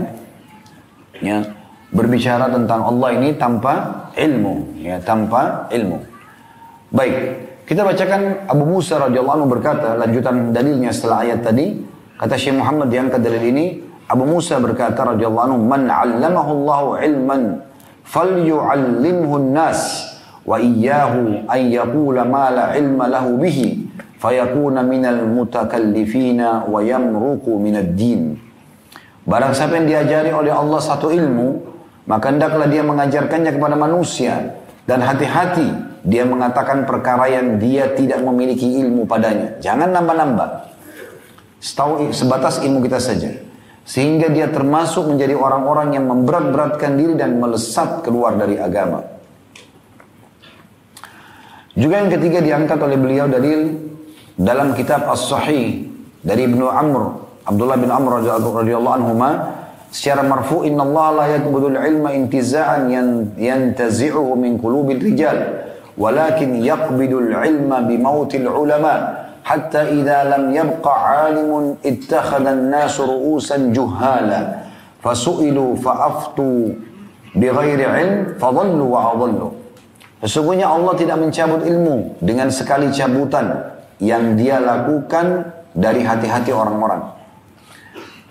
[1.22, 1.46] ya,
[1.94, 5.98] berbicara tentang Allah ini tanpa ilmu, ya, tanpa ilmu.
[6.94, 7.13] Baik,
[7.66, 11.82] kita bacakan Abu Musa radhiyallahu anhu berkata lanjutan dalilnya setelah ayat tadi
[12.22, 17.42] kata Syekh Muhammad yang dalil ini Abu Musa berkata radhiyallahu anhu man 'allamahu Allahu ilman
[18.06, 20.12] falyu'allimhu an-nas
[20.43, 23.88] wa iyyahu an yaqula ma la ilma lahu bihi
[24.19, 27.60] fayakuna minal mutakallifina wa yamruku.
[29.23, 31.63] Barang siapa yang diajari oleh Allah satu ilmu,
[32.08, 38.84] maka hendaklah dia mengajarkannya kepada manusia dan hati-hati dia mengatakan perkara yang dia tidak memiliki
[38.84, 39.56] ilmu padanya.
[39.63, 40.49] Jangan nambah-nambah.
[41.63, 43.32] Setahu sebatas ilmu kita saja.
[43.88, 49.12] Sehingga dia termasuk menjadi orang-orang yang memberat-beratkan diri dan melesat keluar dari agama.
[51.74, 53.74] Juga yang ketiga diangkat oleh beliau dalil
[54.38, 55.90] dalam kitab As-Sahih
[56.22, 57.18] dari Ibnu Amr,
[57.50, 59.14] Abdullah bin Amr radhiyallahu anhu
[59.94, 62.90] secara marfu inna Allah la yaqbudul ilma intiza'an
[63.38, 65.66] yantazi'uhu min qulubil rijal
[65.98, 74.66] walakin yaqbidul ilma bi mautil ulama hatta idza lam yabqa 'alimun ittakhadha an-nas ru'usan juhala
[75.02, 76.74] fasu'ilu fa'aftu
[77.38, 79.62] bighairi ilm fadallu wa adallu
[80.24, 87.12] Sesungguhnya Allah tidak mencabut ilmu dengan sekali cabutan yang dia lakukan dari hati-hati orang-orang.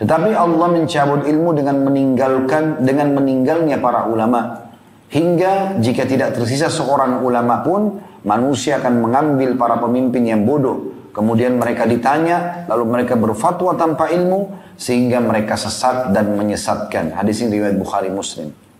[0.00, 4.72] Tetapi Allah mencabut ilmu dengan meninggalkan dengan meninggalnya para ulama.
[5.12, 10.96] Hingga jika tidak tersisa seorang ulama pun, manusia akan mengambil para pemimpin yang bodoh.
[11.12, 14.48] Kemudian mereka ditanya, lalu mereka berfatwa tanpa ilmu,
[14.80, 17.12] sehingga mereka sesat dan menyesatkan.
[17.12, 18.71] Hadis ini riwayat Bukhari Muslim.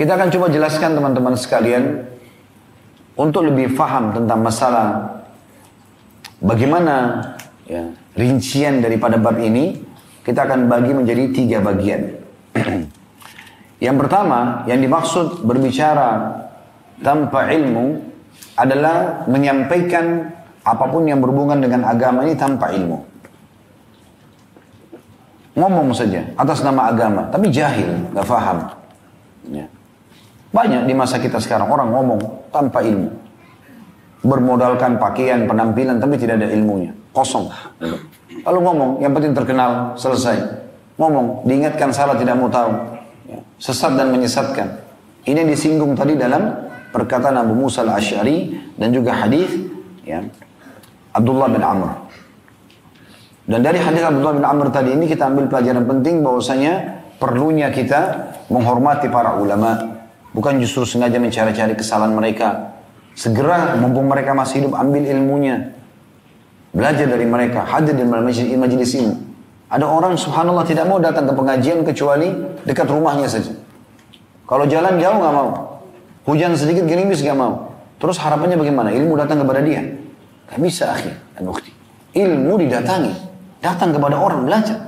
[0.00, 2.08] Kita akan coba jelaskan teman-teman sekalian,
[3.20, 5.20] untuk lebih faham tentang masalah
[6.40, 7.20] Bagaimana
[7.68, 7.84] ya,
[8.16, 9.76] rincian daripada bab ini?
[10.24, 12.16] Kita akan bagi menjadi tiga bagian.
[13.86, 16.40] yang pertama, yang dimaksud berbicara
[17.04, 18.00] tanpa ilmu
[18.56, 20.32] adalah menyampaikan
[20.64, 23.04] apa pun yang berhubungan dengan agama ini tanpa ilmu.
[25.60, 28.64] Ngomong saja atas nama agama, tapi jahil, gak faham.
[29.52, 29.68] Ya.
[30.50, 33.30] Banyak di masa kita sekarang orang ngomong tanpa ilmu
[34.20, 36.92] bermodalkan pakaian, penampilan, tapi tidak ada ilmunya.
[37.12, 37.48] Kosong.
[38.44, 40.36] Lalu ngomong, yang penting terkenal, selesai.
[41.00, 42.70] Ngomong, diingatkan salah tidak mau tahu.
[43.28, 44.68] Ya, sesat dan menyesatkan.
[45.24, 46.52] Ini disinggung tadi dalam
[46.92, 49.48] perkataan Abu Musa al-Ash'ari dan juga hadis
[50.04, 50.20] ya,
[51.16, 52.08] Abdullah bin Amr.
[53.48, 58.32] Dan dari hadis Abdullah bin Amr tadi ini kita ambil pelajaran penting bahwasanya perlunya kita
[58.52, 59.99] menghormati para ulama.
[60.30, 62.70] Bukan justru sengaja mencari-cari kesalahan mereka,
[63.20, 65.74] Segera mumpung mereka masih hidup ambil ilmunya.
[66.70, 69.12] Belajar dari mereka, hadir di majelis, ini.
[69.70, 72.30] Ada orang subhanallah tidak mau datang ke pengajian kecuali
[72.62, 73.54] dekat rumahnya saja.
[74.46, 75.50] Kalau jalan jauh nggak mau.
[76.26, 77.74] Hujan sedikit gerimis nggak mau.
[77.98, 78.88] Terus harapannya bagaimana?
[78.94, 79.82] Ilmu datang kepada dia.
[80.50, 81.70] Gak bisa akhir dan bukti.
[82.16, 83.14] Ilmu didatangi.
[83.60, 84.78] Datang kepada orang belajar.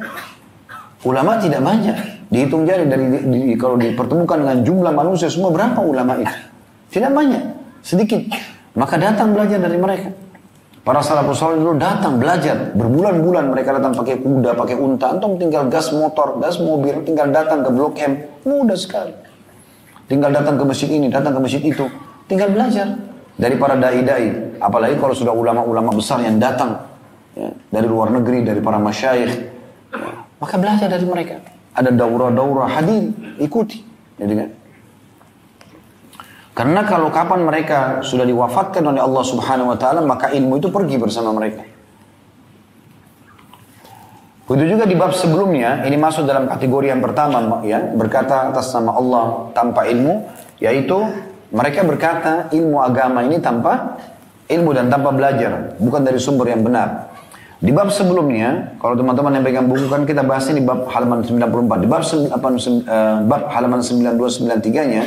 [1.05, 1.99] Ulama tidak banyak.
[2.33, 6.33] Dihitung jari dari di, kalau dipertemukan dengan jumlah manusia semua berapa ulama itu?
[6.97, 7.43] Tidak banyak
[7.85, 8.25] sedikit.
[8.73, 10.09] Maka datang belajar dari mereka.
[10.83, 12.73] Para salafus saleh dulu datang belajar.
[12.73, 15.13] Berbulan-bulan mereka datang pakai kuda, pakai unta.
[15.13, 18.19] Antum tinggal gas motor, gas mobil, tinggal datang ke Blok M.
[18.49, 19.13] Mudah sekali.
[20.09, 21.85] Tinggal datang ke masjid ini, datang ke masjid itu.
[22.27, 22.99] Tinggal belajar.
[23.37, 24.57] Dari para dai-dai.
[24.59, 26.81] Apalagi kalau sudah ulama-ulama besar yang datang.
[27.37, 29.33] Ya, dari luar negeri, dari para masyayikh.
[29.93, 31.39] Ya, maka belajar dari mereka.
[31.73, 33.81] Ada daurah-daurah hadir, ikuti.
[34.21, 34.51] Jadi kan?
[36.53, 41.01] Karena kalau kapan mereka sudah diwafatkan oleh Allah Subhanahu wa taala, maka ilmu itu pergi
[41.01, 41.65] bersama mereka.
[44.45, 48.93] Begitu juga di bab sebelumnya, ini masuk dalam kategori yang pertama ya, berkata atas nama
[48.93, 49.25] Allah
[49.57, 50.29] tanpa ilmu,
[50.61, 51.01] yaitu
[51.49, 53.97] mereka berkata ilmu agama ini tanpa
[54.53, 57.12] ilmu dan tanpa belajar, bukan dari sumber yang benar.
[57.62, 61.82] Di bab sebelumnya, kalau teman-teman yang pegang buku kan kita bahas ini bab halaman 94.
[61.82, 65.04] Di bab, apa, uh, bab halaman 9293-nya,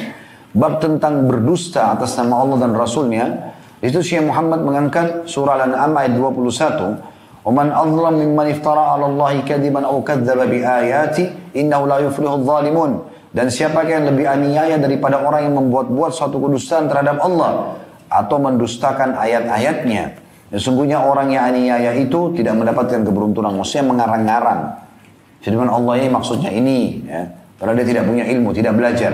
[0.58, 6.12] bab tentang berdusta atas nama Allah dan Rasulnya, itu Syekh Muhammad mengangkat surah Al-An'am ayat
[6.18, 12.92] 21, ومن أظلم ممن افترى على الله كذبا أو كذب بآياته إنه لا يفلح الظالمون
[13.30, 17.78] dan siapa yang lebih aniaya daripada orang yang membuat-buat suatu kedustaan terhadap Allah
[18.10, 20.18] atau mendustakan ayat-ayatnya.
[20.55, 23.59] Sesungguhnya orang yang aniaya itu tidak mendapatkan keberuntungan.
[23.59, 24.61] Maksudnya mengarang-ngarang.
[25.43, 27.03] Firman Allah ini maksudnya ini.
[27.03, 27.27] Ya.
[27.59, 29.11] Karena dia tidak punya ilmu, tidak belajar.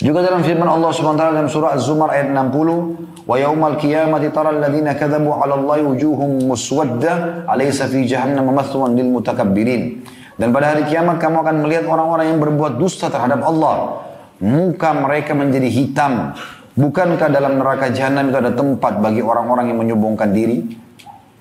[0.00, 2.96] Juga dalam firman Allah SWT dalam surah Az-Zumar ayat 60,
[3.28, 9.12] "Wa yaumal qiyamati taral ladzina kadzabu 'ala Allahi wujuhum muswadda, alaysa fi jahannam mathwan lil
[9.12, 10.00] mutakabbirin."
[10.40, 14.00] Dan pada hari kiamat kamu akan melihat orang-orang yang berbuat dusta terhadap Allah.
[14.40, 16.32] Muka mereka menjadi hitam.
[16.80, 20.64] Bukankah dalam neraka jahanam itu ada tempat bagi orang-orang yang menyombongkan diri?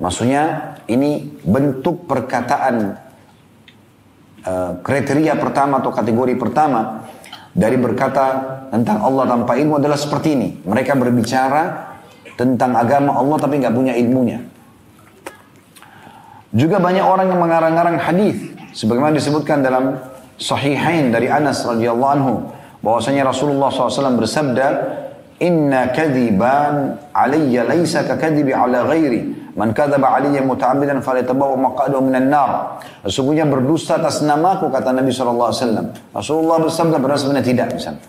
[0.04, 2.75] Maksudnya ini bentuk perkataan
[4.43, 7.08] uh, kriteria pertama atau kategori pertama
[7.56, 8.25] dari berkata
[8.67, 10.49] tentang Allah tanpa ilmu adalah seperti ini.
[10.67, 11.95] Mereka berbicara
[12.36, 14.43] tentang agama Allah tapi nggak punya ilmunya.
[16.52, 19.97] Juga banyak orang yang mengarang-arang hadis Sebagaimana disebutkan dalam
[20.39, 22.34] Sahihain dari Anas radhiyallahu anhu
[22.80, 24.67] bahwasanya Rasulullah SAW bersabda,
[25.39, 29.52] Inna kadiban aliyya laysa ka kadibi ala ghairi.
[29.56, 32.80] Man kadzaba alayya muta'ammidan falyatabawa maq'adahu minan nar.
[33.08, 35.95] Sesungguhnya berdusta atas namaku kata Nabi SAW.
[36.12, 38.04] Rasulullah bersabda padahal sebenarnya tidak misalnya.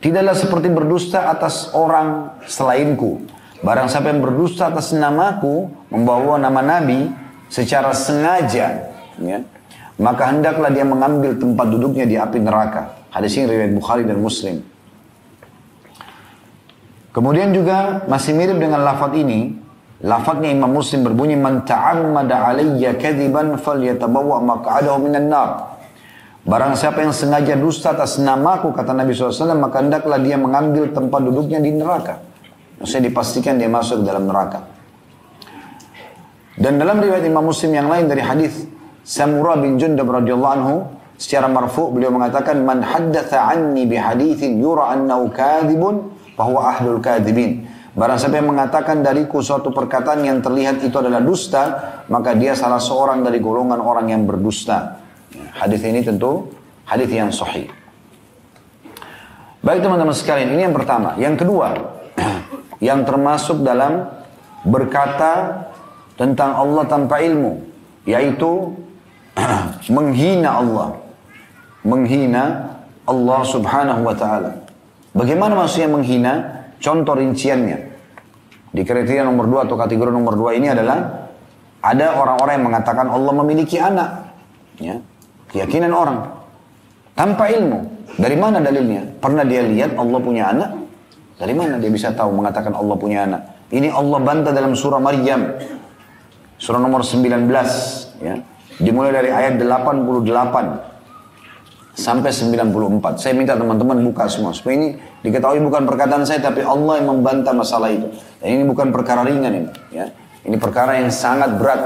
[0.00, 3.20] Tidaklah seperti berdusta atas orang selainku.
[3.60, 7.12] Barang siapa yang berdusta atas namaku, membawa nama Nabi
[7.52, 8.88] secara sengaja,
[9.20, 9.38] ya,
[10.00, 12.96] maka hendaklah dia mengambil tempat duduknya di api neraka.
[13.12, 14.69] Hadis ini riwayat Bukhari dan Muslim.
[17.10, 19.58] Kemudian juga masih mirip dengan lafaz ini,
[20.02, 25.80] lafaznya Imam Muslim berbunyi man ta'ammada alayya kadiban falyatabawwa maq'adahu minan nar.
[26.40, 31.20] Barang siapa yang sengaja dusta atas namaku kata Nabi SAW maka hendaklah dia mengambil tempat
[31.20, 32.16] duduknya di neraka.
[32.80, 34.64] Maksudnya dipastikan dia masuk dalam neraka.
[36.56, 38.64] Dan dalam riwayat Imam Muslim yang lain dari hadis
[39.04, 40.76] Samurah bin Jundab radhiyallahu anhu
[41.20, 46.08] secara marfu beliau mengatakan man haddatha anni bi haditsin yura annahu kadhibun
[46.40, 47.68] bahwa ahlul kadhibin.
[47.92, 51.62] Barang siapa yang mengatakan dariku suatu perkataan yang terlihat itu adalah dusta,
[52.08, 54.96] maka dia salah seorang dari golongan orang yang berdusta.
[55.52, 56.48] Hadis ini tentu
[56.88, 57.68] hadis yang sahih.
[59.60, 61.12] Baik teman-teman sekalian, ini yang pertama.
[61.20, 61.76] Yang kedua,
[62.88, 64.08] yang termasuk dalam
[64.64, 65.66] berkata
[66.16, 67.60] tentang Allah tanpa ilmu,
[68.08, 68.72] yaitu
[69.92, 70.96] menghina Allah.
[71.84, 72.72] Menghina
[73.04, 74.69] Allah subhanahu wa ta'ala.
[75.10, 76.32] Bagaimana maksudnya menghina?
[76.80, 77.78] Contoh rinciannya.
[78.70, 81.28] Di kriteria nomor dua atau kategori nomor dua ini adalah
[81.82, 84.30] ada orang-orang yang mengatakan Allah memiliki anak.
[84.78, 85.02] Ya.
[85.50, 86.18] Keyakinan orang.
[87.18, 88.00] Tanpa ilmu.
[88.16, 89.18] Dari mana dalilnya?
[89.18, 90.70] Pernah dia lihat Allah punya anak?
[91.36, 93.42] Dari mana dia bisa tahu mengatakan Allah punya anak?
[93.74, 95.58] Ini Allah bantah dalam surah Maryam.
[96.60, 97.48] Surah nomor 19.
[98.22, 98.34] Ya.
[98.78, 100.89] Dimulai dari ayat 88
[101.94, 103.20] sampai 94.
[103.20, 104.54] Saya minta teman-teman buka semua.
[104.54, 104.88] Supaya ini
[105.22, 108.08] diketahui bukan perkataan saya tapi Allah yang membantah masalah itu.
[108.38, 110.10] Dan ini bukan perkara ringan ini, ya.
[110.40, 111.80] Ini perkara yang sangat berat.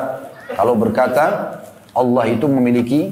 [0.54, 1.58] Kalau berkata
[1.94, 3.10] Allah itu memiliki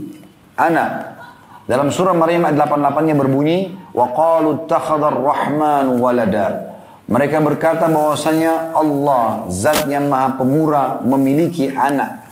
[0.55, 1.19] anak.
[1.67, 6.75] Dalam surah Maryam ayat 88-nya berbunyi wa qalu rahman waladar.
[7.11, 12.31] Mereka berkata bahwasanya Allah zat yang maha pemurah memiliki anak.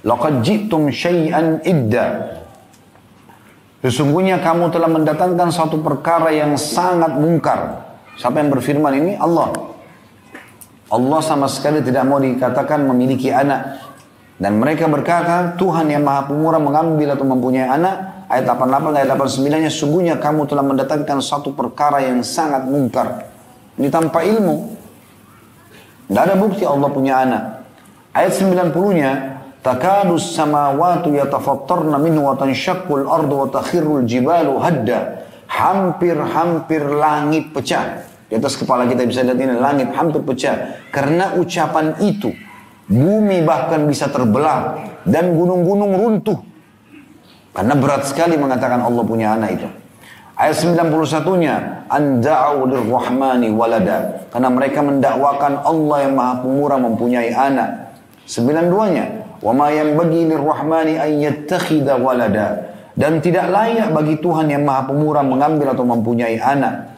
[0.00, 2.39] Laqad Shay'an syai'an idda.
[3.80, 7.88] Sesungguhnya kamu telah mendatangkan satu perkara yang sangat mungkar.
[8.20, 9.12] Siapa yang berfirman ini?
[9.16, 9.56] Allah.
[10.92, 13.80] Allah sama sekali tidak mau dikatakan memiliki anak.
[14.36, 18.28] Dan mereka berkata, Tuhan yang maha pemurah mengambil atau mempunyai anak.
[18.28, 23.32] Ayat 88, ayat 89-nya, sungguhnya kamu telah mendatangkan satu perkara yang sangat mungkar.
[23.80, 24.76] Ini tanpa ilmu.
[26.08, 27.42] Tidak ada bukti Allah punya anak.
[28.12, 35.28] Ayat 90-nya, takadu samawatu yatafattarna minhu wa tanshaqqul ardu wa takhirrul jibalu hadda.
[35.50, 38.06] Hampir-hampir langit pecah.
[38.30, 40.86] Di atas kepala kita bisa lihat ini langit hampir pecah.
[40.94, 42.30] Karena ucapan itu
[42.90, 46.38] bumi bahkan bisa terbelah dan gunung-gunung runtuh.
[47.50, 49.68] Karena berat sekali mengatakan Allah punya anak itu.
[50.40, 54.24] Ayat 91-nya, Anda'u lirrahmani walada.
[54.32, 57.92] Karena mereka mendakwakan Allah yang maha pemurah mempunyai anak.
[58.24, 62.76] 92-nya, Wa ma yanbaghi lirrahmani an yattakhidha walada.
[62.92, 66.92] Dan tidak layak bagi Tuhan yang Maha Pemurah mengambil atau mempunyai anak.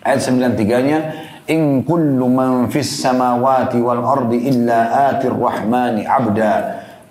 [0.00, 0.98] Ayat 93-nya,
[1.44, 6.52] In kullu man fis samawati wal ardi illa atir rahmani abda.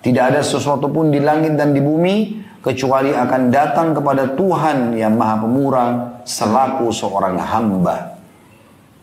[0.02, 5.14] Tidak ada sesuatu pun di langit dan di bumi kecuali akan datang kepada Tuhan yang
[5.14, 5.88] Maha Pemurah
[6.26, 8.18] selaku seorang hamba.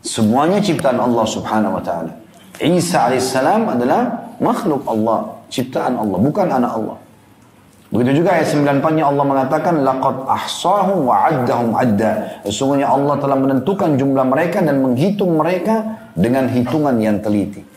[0.03, 2.11] Semuanya ciptaan Allah Subhanahu wa taala.
[2.59, 6.97] Isa alaihissalam adalah makhluk Allah, ciptaan Allah, bukan anak Allah.
[7.91, 12.39] Begitu juga ayat 94-nya Allah mengatakan laqad ahsahum wa addahum adda.
[12.47, 17.67] Sesungguhnya Allah telah menentukan jumlah mereka dan menghitung mereka dengan hitungan yang teliti.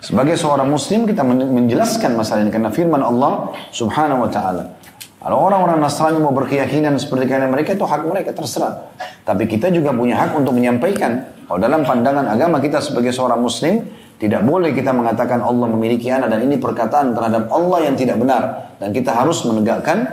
[0.00, 4.76] Sebagai seorang muslim kita menjelaskan masalah ini karena firman Allah Subhanahu wa taala.
[5.20, 8.88] Kalau orang-orang Nasrani mau berkeyakinan seperti kalian mereka itu hak mereka terserah.
[9.24, 11.44] Tapi kita juga punya hak untuk menyampaikan.
[11.44, 13.84] Kalau dalam pandangan agama kita sebagai seorang muslim,
[14.20, 18.76] tidak boleh kita mengatakan Allah memiliki anak dan ini perkataan terhadap Allah yang tidak benar.
[18.76, 20.12] Dan kita harus menegakkan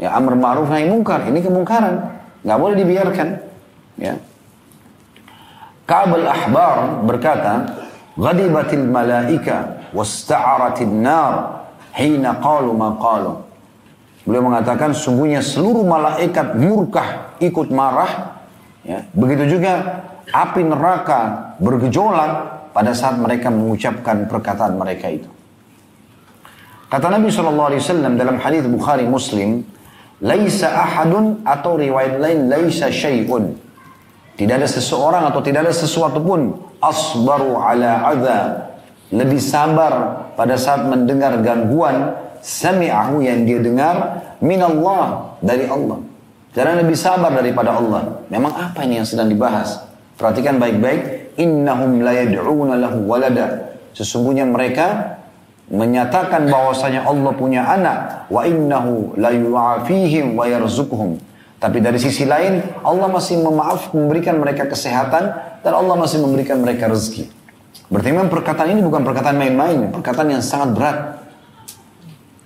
[0.00, 1.28] ya amr ma'ruf nahi mungkar.
[1.28, 2.08] Ini kemungkaran.
[2.40, 3.28] Nggak boleh dibiarkan.
[4.00, 4.16] Ya.
[5.84, 7.52] Ka'ab al-Ahbar berkata,
[8.16, 11.68] Ghadibatil malaika wasta'aratil nar
[12.00, 13.44] hina qalu ma qalu.
[14.24, 18.40] Beliau mengatakan sungguhnya seluruh malaikat murkah ikut marah.
[18.88, 19.04] Ya.
[19.12, 20.00] Begitu juga
[20.32, 25.26] api neraka bergejolak pada saat mereka mengucapkan perkataan mereka itu.
[26.86, 29.66] Kata Nabi SAW dalam hadis Bukhari Muslim,
[30.22, 33.54] Laisa ahadun atau riwayat lain laisa syai'un.
[34.38, 38.40] Tidak ada seseorang atau tidak ada sesuatu pun asbaru ala adha.
[39.10, 45.98] Lebih sabar pada saat mendengar gangguan sami'ahu yang dia dengar min Allah dari Allah.
[46.54, 48.22] Jangan lebih sabar daripada Allah.
[48.30, 49.82] Memang apa ini yang sedang dibahas?
[50.18, 51.17] Perhatikan baik-baik.
[51.38, 53.78] Innahum la yad'una lahu walada.
[53.94, 55.18] Sesungguhnya mereka
[55.68, 61.20] menyatakan bahwasanya Allah punya anak wa innahu la yu'afihim wa yarzuquhum.
[61.58, 66.86] Tapi dari sisi lain Allah masih memaaf memberikan mereka kesehatan dan Allah masih memberikan mereka
[66.86, 67.28] rezeki.
[67.90, 70.98] Berarti memang perkataan ini bukan perkataan main-main, perkataan yang sangat berat.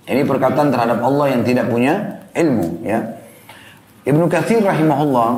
[0.03, 2.99] Ini perkataan terhadap Allah yang tidak punya ilmu ya.
[4.03, 5.29] Ibnu Katsir rahimahullah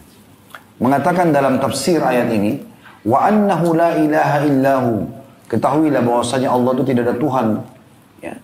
[0.84, 2.69] mengatakan dalam tafsir ayat ini
[3.06, 5.08] wa annahu la ilaha illahu.
[5.50, 7.46] Ketahuilah bahwasanya Allah itu tidak ada Tuhan.
[8.22, 8.34] Ya,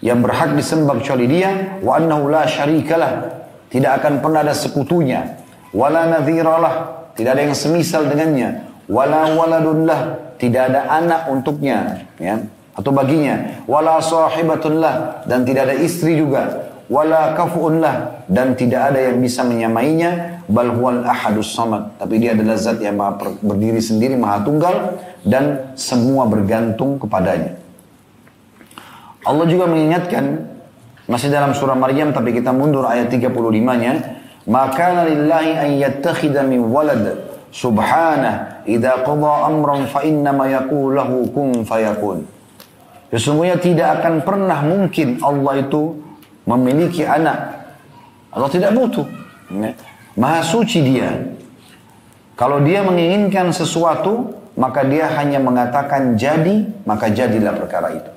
[0.00, 3.42] yang berhak disembah kecuali Dia wa annahu la syarikalah.
[3.70, 5.38] Tidak akan pernah ada sekutunya.
[5.70, 7.06] Wala nadhiralah.
[7.14, 8.66] Tidak ada yang semisal dengannya.
[8.90, 10.34] Wala waladullah.
[10.42, 12.02] Tidak ada anak untuknya.
[12.18, 12.42] Ya.
[12.74, 13.62] Atau baginya.
[13.70, 15.22] Wala sahibatullah.
[15.30, 20.42] Dan tidak ada istri juga wala kafuunlah dan tidak ada yang bisa menyamainya.
[20.50, 21.94] Bal huwal ahadus samad.
[21.94, 24.98] Tapi dia adalah zat yang maha berdiri sendiri maha tunggal.
[25.22, 27.54] Dan semua bergantung kepadanya.
[29.22, 30.50] Allah juga mengingatkan
[31.06, 37.30] masih dalam surah Maryam tapi kita mundur ayat 35-nya maka lillahi an yattakhidha min walad.
[37.50, 42.26] Subhanah idza qada amran fa innama yaqulu lahu kun fayakun.
[43.10, 46.09] Sesungguhnya tidak akan pernah mungkin Allah itu
[46.50, 47.62] memiliki anak.
[48.34, 49.06] Allah tidak butuh.
[49.54, 49.74] Ya.
[50.18, 51.14] Maha suci dia.
[52.34, 58.10] Kalau dia menginginkan sesuatu, maka dia hanya mengatakan jadi, maka jadilah perkara itu.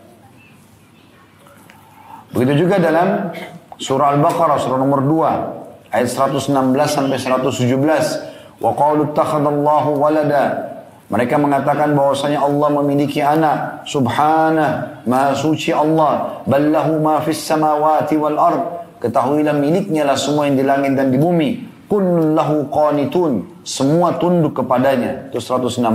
[2.34, 3.30] Begitu juga dalam
[3.78, 6.50] surah Al-Baqarah, surah nomor 2, ayat 116
[6.90, 8.58] sampai 117.
[8.64, 10.73] Wa qalu ittakhadallahu walada
[11.14, 13.86] mereka mengatakan bahwasanya Allah memiliki anak.
[13.86, 16.42] Subhanah, maha suci Allah.
[16.50, 18.62] Ballahu ma fis samawati wal ard.
[18.98, 21.70] Ketahuilah miliknya lah semua yang di langit dan di bumi.
[21.86, 23.62] Kullun lahu qanitun.
[23.62, 25.30] Semua tunduk kepadanya.
[25.30, 25.86] Itu 116.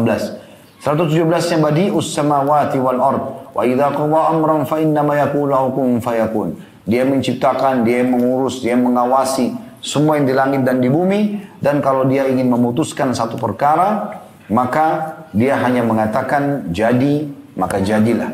[0.87, 3.23] 117 nya badi'us samawati wal ard.
[3.59, 6.55] Wa idza qada amran fa innama yaqulu kun fayakun.
[6.87, 9.51] Dia menciptakan, dia mengurus, dia mengawasi
[9.83, 15.12] semua yang di langit dan di bumi dan kalau dia ingin memutuskan satu perkara maka
[15.36, 18.32] dia hanya mengatakan jadi, maka jadilah.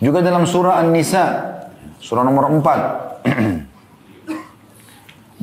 [0.00, 1.56] Juga dalam surah An-Nisa,
[2.00, 3.24] surah nomor 4,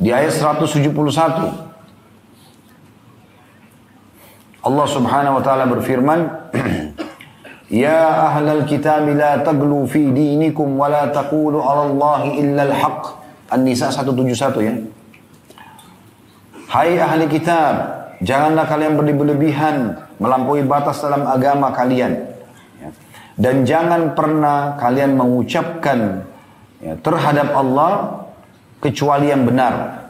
[0.02, 0.94] di ayat 171,
[4.64, 6.20] Allah subhanahu wa ta'ala berfirman,
[7.74, 13.18] Ya ahlal kitab la taglu fi dinikum wa la taqulu ala Allahi illa al-haq.
[13.50, 14.74] An-Nisa 171 ya.
[16.70, 22.27] Hai ahli kitab, Janganlah kalian berlebihan melampaui batas dalam agama kalian.
[22.79, 22.89] Ya.
[23.39, 26.27] Dan jangan pernah kalian mengucapkan
[26.83, 28.23] ya, terhadap Allah
[28.83, 30.07] kecuali yang benar.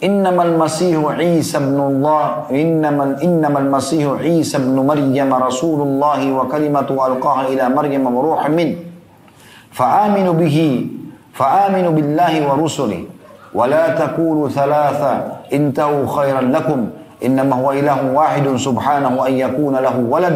[0.00, 7.52] Innamal masihu Isa ibn Allah innamal innamal masihu Isa ibn Maryam Rasulullah wa kalimatu alqaha
[7.52, 8.70] ila Maryam wa ruhun min.
[9.72, 10.88] Fa'aminu bihi
[11.36, 13.20] fa'aminu billahi wa rusulihi
[13.54, 16.91] ولا تقولوا ثلاثة intahu khairan lakum
[17.23, 20.35] innama huwa ilahun wahidun subhanahu an yakuna lahu walad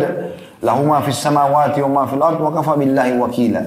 [0.63, 3.61] lahu ma fis samawati wa ma fil ard wa kafa billahi wakila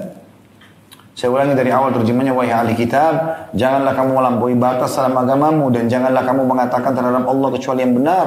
[1.13, 3.13] saya ulangi dari awal terjemahnya wahai ahli kitab
[3.53, 8.25] janganlah kamu melampaui batas dalam agamamu dan janganlah kamu mengatakan terhadap Allah kecuali yang benar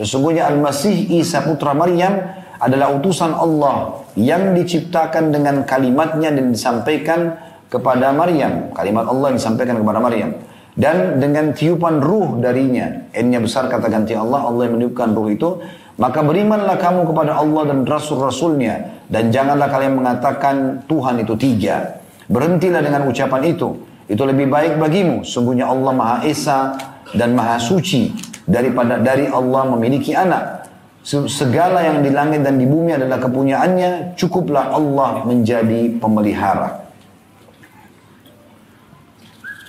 [0.00, 2.16] sesungguhnya al-masih Isa putra Maryam
[2.62, 7.34] adalah utusan Allah yang diciptakan dengan kalimatnya dan disampaikan
[7.66, 8.70] kepada Maryam.
[8.70, 10.30] Kalimat Allah yang disampaikan kepada Maryam.
[10.72, 12.88] Dan dengan tiupan ruh darinya.
[13.12, 15.60] N-nya besar kata ganti Allah, Allah yang meniupkan ruh itu.
[16.00, 19.04] Maka berimanlah kamu kepada Allah dan Rasul-Rasulnya.
[19.12, 22.00] Dan janganlah kalian mengatakan Tuhan itu tiga.
[22.32, 23.76] Berhentilah dengan ucapan itu.
[24.08, 25.20] Itu lebih baik bagimu.
[25.28, 26.80] Sungguhnya Allah Maha Esa
[27.12, 28.08] dan Maha Suci.
[28.48, 30.64] Daripada dari Allah memiliki anak.
[31.04, 34.16] Segala yang di langit dan di bumi adalah kepunyaannya.
[34.16, 36.82] Cukuplah Allah menjadi pemelihara.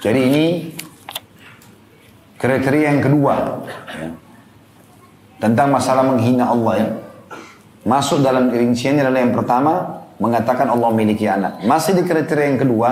[0.04, 0.46] Jadi ini
[2.44, 3.64] kriteria yang kedua.
[3.96, 4.10] Ya.
[5.40, 6.88] Tentang masalah menghina Allah ya.
[7.88, 9.74] Masuk dalam rinciannya adalah yang pertama,
[10.20, 11.64] mengatakan Allah memiliki anak.
[11.64, 12.90] Masih di kriteria yang kedua,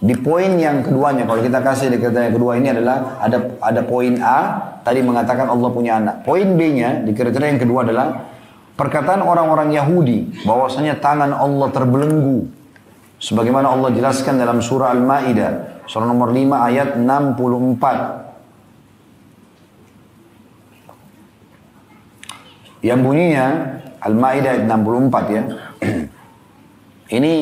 [0.00, 3.80] di poin yang keduanya, kalau kita kasih di kriteria yang kedua ini adalah ada ada
[3.84, 4.38] poin A,
[4.84, 6.24] tadi mengatakan Allah punya anak.
[6.24, 8.24] Poin B-nya di kriteria yang kedua adalah
[8.76, 12.48] perkataan orang-orang Yahudi bahwasanya tangan Allah terbelenggu.
[13.16, 18.25] Sebagaimana Allah jelaskan dalam surah Al-Maidah, surah nomor 5 ayat 64.
[22.86, 23.46] Yang bunyinya
[23.98, 25.42] Al-Maidah ayat 64 ya.
[27.18, 27.34] Ini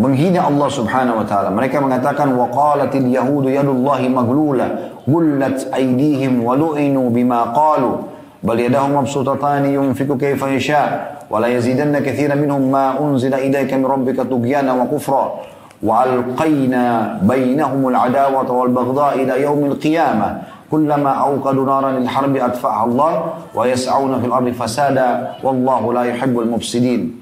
[0.00, 1.52] menghina Allah Subhanahu wa taala.
[1.52, 8.08] Mereka mengatakan wa qalatil yahudu yadullahi maglula gullat aydihim wa lu'inu bima qalu
[8.40, 10.82] bal yadahu mabsutatan yunfiku kayfa yasha
[11.28, 15.44] wa la yazidanna katsiran minhum ma unzila ilayka min rabbika tughyana wa kufra
[15.80, 19.34] wa alqayna bainahum wal baghdha ila
[19.76, 23.12] qiyamah kullama awqadu naran lil harbi atfa'ha Allah
[23.54, 27.14] wa yas'auna fil ardi fasada wallahu la yuhibbul mufsidin.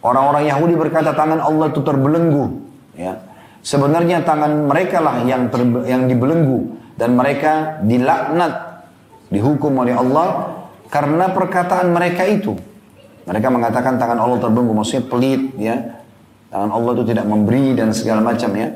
[0.00, 2.44] Orang-orang Yahudi berkata tangan Allah itu terbelenggu,
[2.96, 3.20] ya.
[3.60, 8.88] Sebenarnya tangan mereka lah yang ter, yang dibelenggu dan mereka dilaknat,
[9.28, 10.56] dihukum oleh Allah
[10.88, 12.56] karena perkataan mereka itu.
[13.28, 15.76] Mereka mengatakan tangan Allah terbelenggu, maksudnya pelit, ya.
[16.48, 18.72] Tangan Allah itu tidak memberi dan segala macam ya.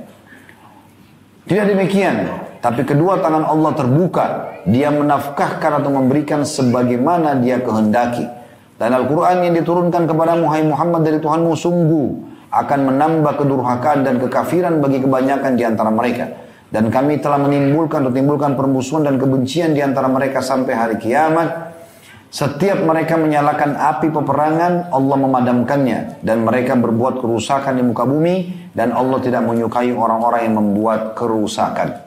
[1.49, 2.44] Tidak demikian.
[2.65, 4.25] Tapi kedua tangan Allah terbuka.
[4.65, 8.25] Dia menafkahkan atau memberikan sebagaimana dia kehendaki.
[8.81, 12.09] Dan Al-Quran yang diturunkan kepada Muhammad dari Tuhanmu sungguh
[12.49, 16.33] akan menambah kedurhakaan dan kekafiran bagi kebanyakan di antara mereka.
[16.73, 21.77] Dan kami telah menimbulkan atau timbulkan permusuhan dan kebencian di antara mereka sampai hari kiamat.
[22.33, 26.25] Setiap mereka menyalakan api peperangan, Allah memadamkannya.
[26.25, 28.73] Dan mereka berbuat kerusakan di muka bumi.
[28.73, 32.04] Dan Allah tidak menyukai orang-orang yang membuat kerusakan.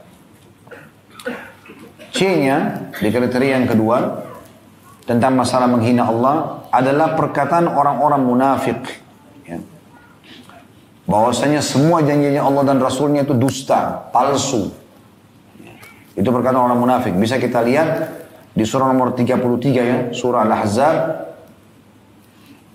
[2.18, 4.26] C-nya di kriteria yang kedua
[5.06, 8.82] tentang masalah menghina Allah adalah perkataan orang-orang munafik.
[9.46, 9.62] Ya.
[11.06, 14.74] Bahwasanya semua janjinya Allah dan Rasulnya itu dusta, palsu.
[16.18, 17.14] Itu perkataan orang munafik.
[17.14, 18.10] Bisa kita lihat
[18.58, 19.38] di surah nomor 33
[19.78, 20.98] ya, surah Al-Ahzab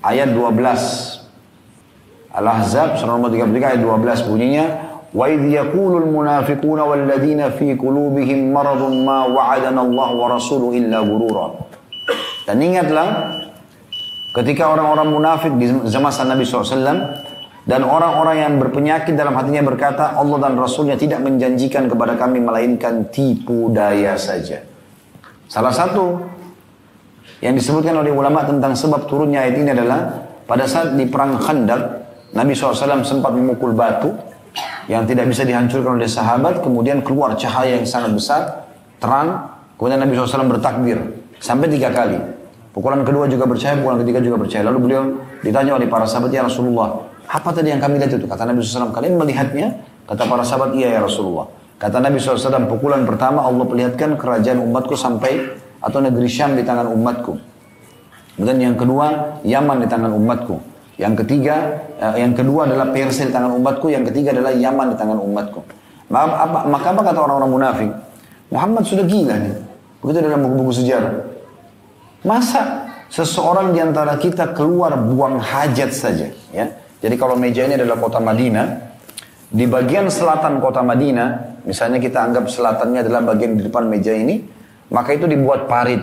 [0.06, 2.30] ayat 12.
[2.30, 9.19] Al-Ahzab surah nomor 33 ayat 12 bunyinya وإذ يقول المنافقون والذين في قلوبهم مرض ما
[9.25, 11.47] وعدنا الله ورسوله إلا غرورا
[12.47, 13.07] dan ingatlah
[14.31, 17.27] ketika orang-orang munafik di zaman Nabi SAW
[17.67, 23.11] dan orang-orang yang berpenyakit dalam hatinya berkata Allah dan Rasulnya tidak menjanjikan kepada kami melainkan
[23.11, 24.63] tipu daya saja.
[25.51, 26.23] Salah satu
[27.43, 29.99] yang disebutkan oleh ulama tentang sebab turunnya ayat ini adalah
[30.47, 31.81] pada saat di perang Khandaq
[32.31, 34.15] Nabi SAW sempat memukul batu
[34.90, 38.42] yang tidak bisa dihancurkan oleh sahabat, kemudian keluar cahaya yang sangat besar,
[38.98, 39.48] terang,
[39.78, 40.98] kemudian Nabi SAW bertakbir
[41.38, 42.18] sampai tiga kali.
[42.72, 44.62] Pukulan kedua juga percaya, pukulan ketiga juga percaya.
[44.64, 45.02] Lalu beliau
[45.44, 48.24] ditanya oleh para sahabat, ya Rasulullah, apa tadi yang kami lihat itu?
[48.24, 49.76] Kata Nabi SAW, kalian melihatnya?
[50.08, 51.52] Kata para sahabat, iya ya Rasulullah.
[51.76, 56.88] Kata Nabi SAW, pukulan pertama Allah perlihatkan kerajaan umatku sampai atau negeri Syam di tangan
[56.88, 57.36] umatku.
[58.38, 60.71] Kemudian yang kedua, Yaman di tangan umatku.
[61.00, 61.56] Yang ketiga,
[61.96, 65.60] eh, yang kedua adalah Persia di tangan umatku, yang ketiga adalah Yaman di tangan umatku.
[66.12, 67.90] Maka apa, maka apa kata orang-orang munafik?
[68.52, 69.56] Muhammad sudah gila nih.
[70.04, 71.14] Begitu dalam buku-buku sejarah.
[72.28, 76.66] Masa seseorang di antara kita keluar buang hajat saja, ya?
[77.00, 78.66] Jadi kalau meja ini adalah kota Madinah,
[79.48, 84.44] di bagian selatan kota Madinah, misalnya kita anggap selatannya adalah bagian di depan meja ini,
[84.92, 86.00] maka itu dibuat parit.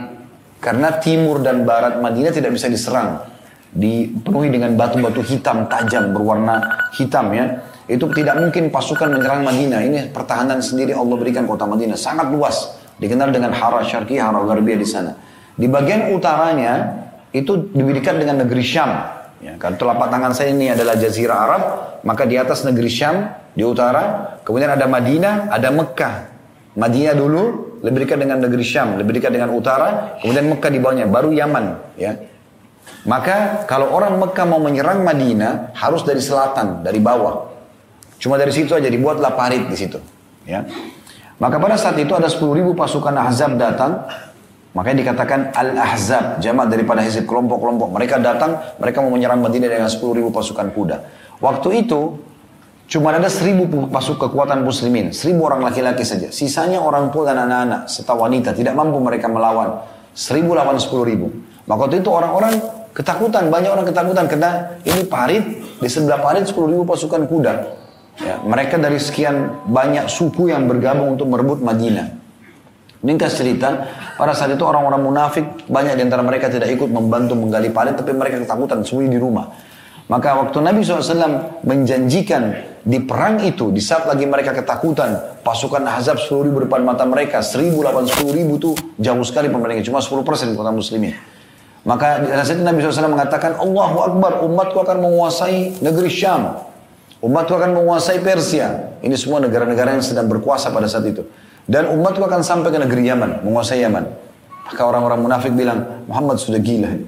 [0.59, 3.38] Karena timur dan barat Madinah tidak bisa diserang
[3.73, 7.45] dipenuhi dengan batu-batu hitam tajam berwarna hitam ya.
[7.89, 9.81] Itu tidak mungkin pasukan menyerang Madinah.
[9.81, 11.97] Ini pertahanan sendiri Allah berikan kota Madinah.
[11.97, 12.77] Sangat luas.
[13.01, 15.17] Dikenal dengan Hara Syarqi Hara Garbia di sana.
[15.57, 18.91] Di bagian utaranya itu dekat dengan negeri Syam.
[19.39, 21.63] Ya, kan telapak tangan saya ini adalah Jazirah Arab
[22.03, 26.15] maka di atas negeri Syam di utara kemudian ada Madinah ada Mekah.
[26.75, 27.43] Madinah dulu
[27.79, 31.95] lebih dekat dengan negeri Syam lebih dekat dengan utara kemudian Mekah di bawahnya baru Yaman
[31.95, 32.19] ya
[33.07, 37.47] Maka kalau orang Mekah mau menyerang Madinah harus dari selatan, dari bawah.
[38.19, 39.97] Cuma dari situ aja dibuatlah parit di situ.
[40.43, 40.67] Ya.
[41.39, 44.03] Maka pada saat itu ada 10 ribu pasukan Ahzab datang.
[44.75, 47.89] Makanya dikatakan Al-Ahzab, jamak daripada hizib kelompok-kelompok.
[47.89, 50.97] Mereka datang, mereka mau menyerang Madinah dengan 10 ribu pasukan kuda.
[51.39, 52.19] Waktu itu
[52.91, 56.29] cuma ada seribu pasuk kekuatan muslimin, seribu orang laki-laki saja.
[56.29, 59.79] Sisanya orang tua dan anak-anak serta wanita tidak mampu mereka melawan.
[60.11, 61.31] Seribu lawan sepuluh ribu.
[61.65, 65.45] Maka waktu itu orang-orang ketakutan, banyak orang ketakutan karena ini parit
[65.79, 67.53] di sebelah parit sepuluh ribu pasukan kuda.
[68.19, 72.19] Ya, mereka dari sekian banyak suku yang bergabung untuk merebut Madinah.
[72.99, 73.87] Ringkas cerita,
[74.19, 78.11] pada saat itu orang-orang munafik banyak di antara mereka tidak ikut membantu menggali parit, tapi
[78.11, 79.55] mereka ketakutan sembunyi di rumah.
[80.11, 82.43] Maka waktu Nabi SAW menjanjikan
[82.83, 87.39] di perang itu, di saat lagi mereka ketakutan, pasukan Ahzab 10 ribu depan mata mereka,
[87.39, 91.38] 1000 lawan 10 ribu itu jauh sekali pemerintah, cuma 10 persen kota muslimin.
[91.87, 96.59] Maka itu Nabi SAW mengatakan, Allahu Akbar, umatku akan menguasai negeri Syam.
[97.23, 98.99] Umatku akan menguasai Persia.
[98.99, 101.23] Ini semua negara-negara yang sedang berkuasa pada saat itu.
[101.63, 104.05] Dan umatku akan sampai ke negeri Yaman, menguasai Yaman.
[104.69, 106.99] Maka orang-orang munafik bilang, Muhammad sudah gila.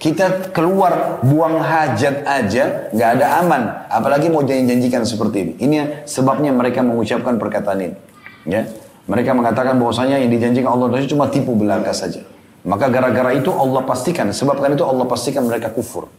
[0.00, 3.62] Kita keluar buang hajat aja, nggak ada aman.
[3.92, 5.52] Apalagi mau janji-janjikan seperti ini.
[5.60, 5.76] Ini
[6.08, 7.96] sebabnya mereka mengucapkan perkataan ini.
[8.48, 8.64] Ya,
[9.04, 12.24] mereka mengatakan bahwasanya yang dijanjikan Allah cuma tipu belaka saja.
[12.60, 16.12] Maka gara-gara itu Allah pastikan, sebabkan itu Allah pastikan mereka kufur.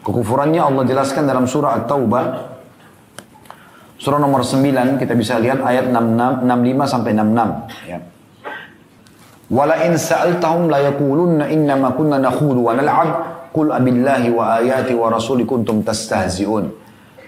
[0.00, 2.24] Kekufurannya Allah jelaskan dalam surah At-Taubah.
[4.00, 7.90] Surah nomor 9 kita bisa lihat ayat 66, 65 sampai 66.
[7.90, 7.98] Ya.
[9.48, 13.10] Wala in sa'altahum la yaqulunna innama kunna nakhudu wa nal'ab
[13.52, 16.68] qul abillahi wa ayati wa rasuli kuntum tastahzi'un.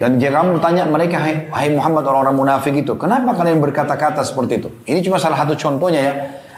[0.01, 4.69] Dan jika kamu tanya mereka, hai Muhammad orang-orang munafik itu, kenapa kalian berkata-kata seperti itu?
[4.89, 6.15] Ini cuma salah satu contohnya ya.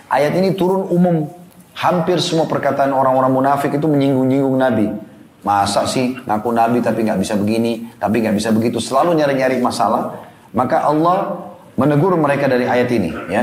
[0.07, 1.26] Ayat ini turun umum.
[1.72, 4.86] Hampir semua perkataan orang-orang munafik itu menyinggung-nyinggung Nabi.
[5.42, 10.22] Masa sih ngaku nabi tapi nggak bisa begini, tapi nggak bisa begitu, selalu nyari-nyari masalah.
[10.54, 13.42] Maka Allah menegur mereka dari ayat ini, ya.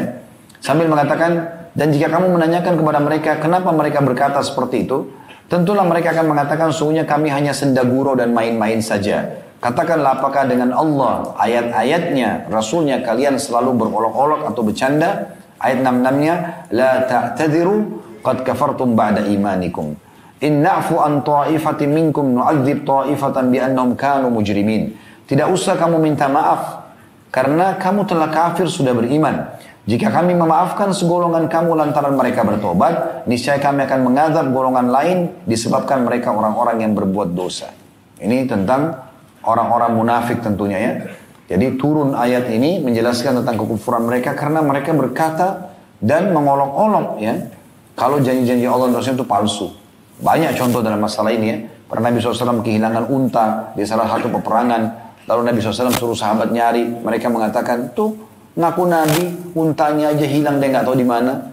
[0.63, 1.43] Sambil mengatakan,
[1.75, 5.11] dan jika kamu menanyakan kepada mereka kenapa mereka berkata seperti itu,
[5.51, 9.43] tentulah mereka akan mengatakan sungguhnya kami hanya sendaguro dan main-main saja.
[9.59, 15.36] Katakanlah apakah dengan Allah, ayat-ayatnya, Rasulnya kalian selalu berolok-olok atau bercanda?
[15.59, 16.36] Ayat 66-nya,
[16.71, 19.95] La ta'tadiru qad kafartum ba'da imanikum.
[20.39, 23.51] In na'fu an ta'ifatin minkum nu'adzib ta'ifatan
[23.99, 24.95] kanu mujrimin.
[25.28, 26.89] Tidak usah kamu minta maaf
[27.30, 29.59] karena kamu telah kafir sudah beriman.
[29.89, 35.17] Jika kami memaafkan segolongan kamu lantaran mereka bertobat, niscaya kami akan mengazab golongan lain
[35.49, 37.74] disebabkan mereka orang-orang yang berbuat dosa.
[38.22, 38.95] Ini tentang
[39.41, 40.93] orang-orang munafik tentunya ya.
[41.49, 47.34] Jadi turun ayat ini menjelaskan tentang kekufuran mereka karena mereka berkata dan mengolok-olok ya.
[48.00, 49.76] Kalau janji-janji Allah dan itu palsu.
[50.24, 51.58] Banyak contoh dalam masalah ini ya.
[51.91, 55.12] Pernah Nabi SAW kehilangan unta di salah satu peperangan.
[55.28, 56.88] Lalu Nabi SAW suruh sahabat nyari.
[56.88, 58.16] Mereka mengatakan, tuh
[58.56, 61.52] ngaku Nabi, untanya aja hilang dia nggak tahu di mana.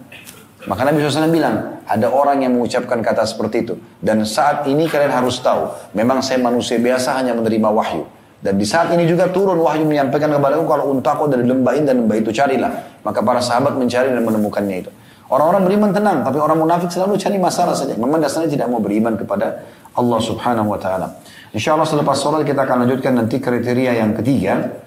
[0.71, 3.75] Maka Nabi SAW bilang, ada orang yang mengucapkan kata seperti itu.
[3.99, 5.67] Dan saat ini kalian harus tahu,
[5.99, 8.07] memang saya manusia biasa hanya menerima wahyu.
[8.39, 11.95] Dan di saat ini juga turun wahyu menyampaikan kepadaku kalau untaku dari lembah ini dan
[12.05, 13.03] lembah itu carilah.
[13.03, 14.91] Maka para sahabat mencari dan menemukannya itu.
[15.27, 17.99] Orang-orang beriman tenang, tapi orang munafik selalu cari masalah saja.
[17.99, 21.19] Memang dasarnya tidak mau beriman kepada Allah Subhanahu wa taala.
[21.51, 24.79] Insya Allah selepas sholat kita akan lanjutkan nanti kriteria yang ketiga.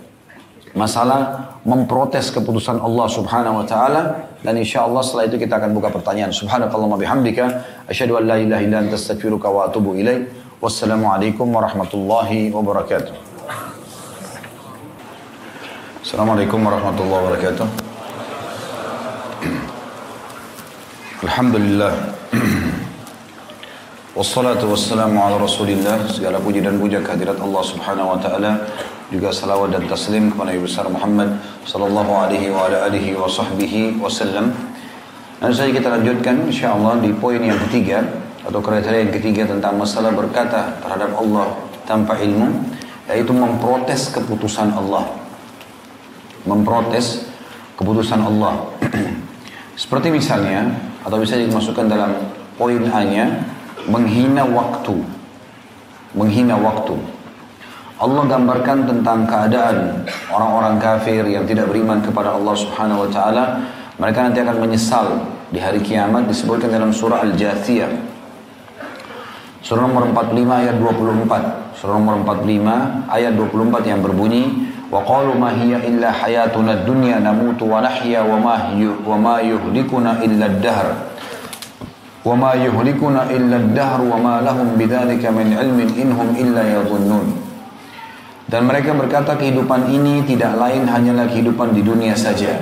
[0.70, 5.93] Masalah memprotes keputusan Allah Subhanahu wa taala dan insya Allah setelah itu kita akan buka
[5.93, 6.32] pertanyaan.
[6.32, 7.45] Subhanakallah bihamdika
[7.91, 9.93] asyhadu an la ilaha illa anta astaghfiruka wa atubu.
[10.62, 13.12] Wassalamualaikum warahmatullahi wabarakatuh.
[16.01, 17.89] Assalamualaikum warahmatullahi wabarakatuh.
[21.21, 22.16] Alhamdulillah.
[24.16, 26.09] Wassalatu wassalamu ala rasulillah.
[26.09, 28.57] Segala puji dan puja kehadirat Allah subhanahu wa ta'ala.
[29.12, 31.37] Juga salawat dan taslim kepada Nabi besar Muhammad
[31.68, 34.49] Sallallahu alaihi wa ala alihi wa sahbihi wasallam.
[35.45, 38.01] Dan saja kita lanjutkan insyaAllah di poin yang ketiga
[38.41, 41.53] Atau kriteria yang ketiga tentang masalah berkata terhadap Allah
[41.85, 42.64] tanpa ilmu
[43.12, 45.05] Yaitu memprotes keputusan Allah.
[46.49, 47.29] Memprotes
[47.77, 48.73] keputusan Allah.
[49.81, 52.13] Seperti misalnya atau bisa dimasukkan dalam
[52.61, 53.41] poin A-nya
[53.89, 55.01] menghina waktu.
[56.13, 56.97] Menghina waktu.
[58.01, 63.45] Allah gambarkan tentang keadaan orang-orang kafir yang tidak beriman kepada Allah Subhanahu wa taala,
[64.01, 65.07] mereka nanti akan menyesal
[65.53, 67.93] di hari kiamat disebutkan dalam surah Al-Jathiyah.
[69.61, 71.77] Surah nomor 45 ayat 24.
[71.77, 78.22] Surah nomor 45 ayat 24 yang berbunyi وقالوا ما هي إلا حياتنا الدنيا نموت ونحيا
[78.22, 78.56] وما
[79.08, 80.88] وما يهلكنا إلا الدهر
[82.26, 87.38] Wa ma yuhlikuna illa ad-dahr wa ma lahum bidzalika min ilmin inhum illa yadhunnun.
[88.50, 92.58] Dan mereka berkata kehidupan ini tidak lain hanyalah kehidupan di dunia saja.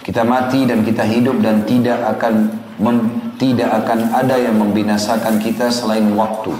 [0.00, 2.96] Kita mati dan kita hidup dan tidak akan mem,
[3.36, 6.56] tidak akan ada yang membinasakan kita selain waktu.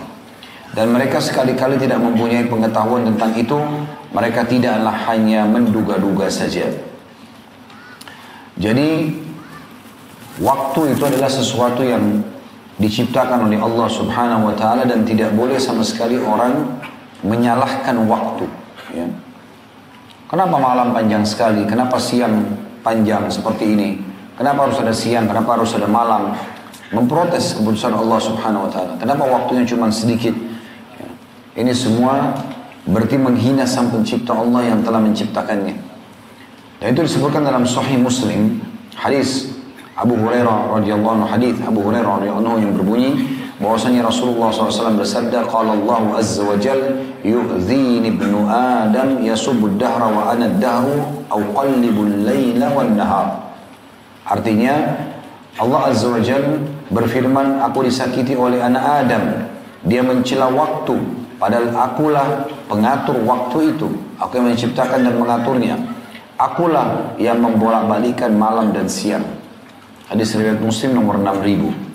[0.71, 3.59] Dan mereka sekali-kali tidak mempunyai pengetahuan tentang itu,
[4.15, 6.71] mereka tidaklah hanya menduga-duga saja.
[8.55, 9.11] Jadi
[10.39, 12.23] waktu itu adalah sesuatu yang
[12.79, 16.79] diciptakan oleh Allah Subhanahu wa taala dan tidak boleh sama sekali orang
[17.21, 18.47] menyalahkan waktu,
[18.95, 19.05] ya.
[20.31, 21.67] Kenapa malam panjang sekali?
[21.67, 22.47] Kenapa siang
[22.79, 23.89] panjang seperti ini?
[24.39, 25.27] Kenapa harus ada siang?
[25.27, 26.31] Kenapa harus ada malam?
[26.95, 28.95] Memprotes keputusan Allah Subhanahu wa taala.
[28.95, 30.50] Kenapa waktunya cuma sedikit?
[31.51, 32.31] Ini semua
[32.87, 35.75] berarti menghina sang pencipta Allah yang telah menciptakannya.
[36.81, 38.57] Dan itu disebutkan dalam Sahih Muslim,
[38.97, 39.51] hadis
[39.93, 43.11] Abu Hurairah radhiyallahu anhu hadis Abu Hurairah radhiyallahu anhu yang berbunyi
[43.61, 46.79] bahwasanya Rasulullah SAW bersabda qala Allah azza wa jal
[47.21, 53.27] yu'dhini ibnu adam yasubbu dahra wa ana ad-dahru aw qallibu al-laila wan nahar
[54.25, 54.97] artinya
[55.61, 59.23] Allah azza wa jal berfirman aku disakiti oleh anak Adam
[59.85, 60.97] dia mencela waktu
[61.41, 63.89] Padahal akulah pengatur waktu itu.
[64.21, 65.73] Aku yang menciptakan dan mengaturnya.
[66.37, 69.25] Akulah yang membolak-balikan malam dan siang.
[70.05, 71.89] Hadis riwayat Muslim nomor 6000.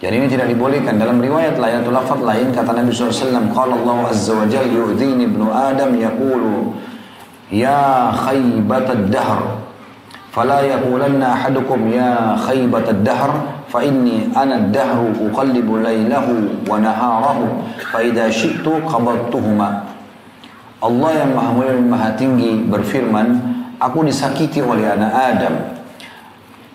[0.00, 4.08] Jadi ini tidak dibolehkan dalam riwayat lain atau lafaz lain kata Nabi SAW Qala Allah
[4.08, 6.72] Azza wa Jal yu'dhini ibnu Adam yaqulu
[7.52, 9.59] Ya khaybatad dahr
[10.30, 10.78] Ya
[12.38, 13.30] khaybatad dahr
[13.66, 19.90] fa inni ana dahru uqallibu lailahu wa naharahu fa idza syi'tu qabaltuhuma
[20.80, 23.36] Allah yang maha mulia dan maha tinggi berfirman
[23.76, 25.54] aku disakiti oleh anak Adam.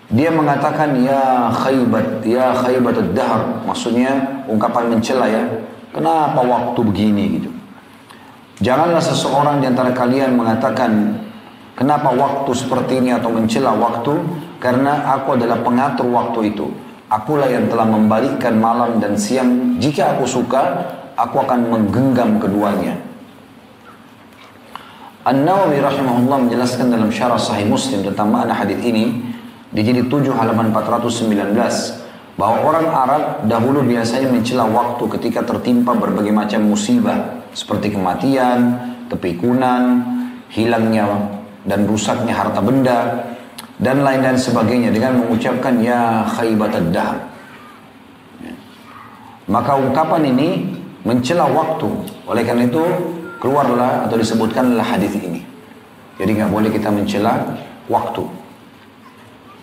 [0.06, 5.42] Dia mengatakan ya khaybat ya khaybat ad-dahr maksudnya ungkapan mencela ya.
[5.90, 7.24] Kenapa waktu begini?
[7.40, 7.50] Gitu.
[8.62, 11.18] Janganlah seseorang di antara kalian mengatakan
[11.76, 14.16] kenapa waktu seperti ini atau mencela waktu
[14.58, 16.66] karena aku adalah pengatur waktu itu
[17.06, 19.78] Akulah yang telah membalikkan malam dan siang.
[19.78, 20.62] Jika aku suka,
[21.14, 22.98] aku akan menggenggam keduanya.
[25.22, 29.22] An-Nawawi rahimahullah menjelaskan dalam syarah sahih muslim tentang makna hadis ini
[29.70, 31.54] di jilid 7 halaman 419
[32.34, 38.58] bahwa orang Arab dahulu biasanya mencela waktu ketika tertimpa berbagai macam musibah seperti kematian,
[39.10, 40.02] kepikunan,
[40.50, 41.06] hilangnya
[41.66, 43.26] dan rusaknya harta benda,
[43.76, 47.18] dan lain lain sebagainya dengan mengucapkan ya khaybatad dahr.
[49.46, 50.48] Maka ungkapan ini
[51.06, 51.86] mencela waktu.
[52.26, 52.82] Oleh karena itu
[53.38, 55.44] keluarlah atau disebutkanlah hadis ini.
[56.18, 57.44] Jadi nggak boleh kita mencela
[57.86, 58.26] waktu.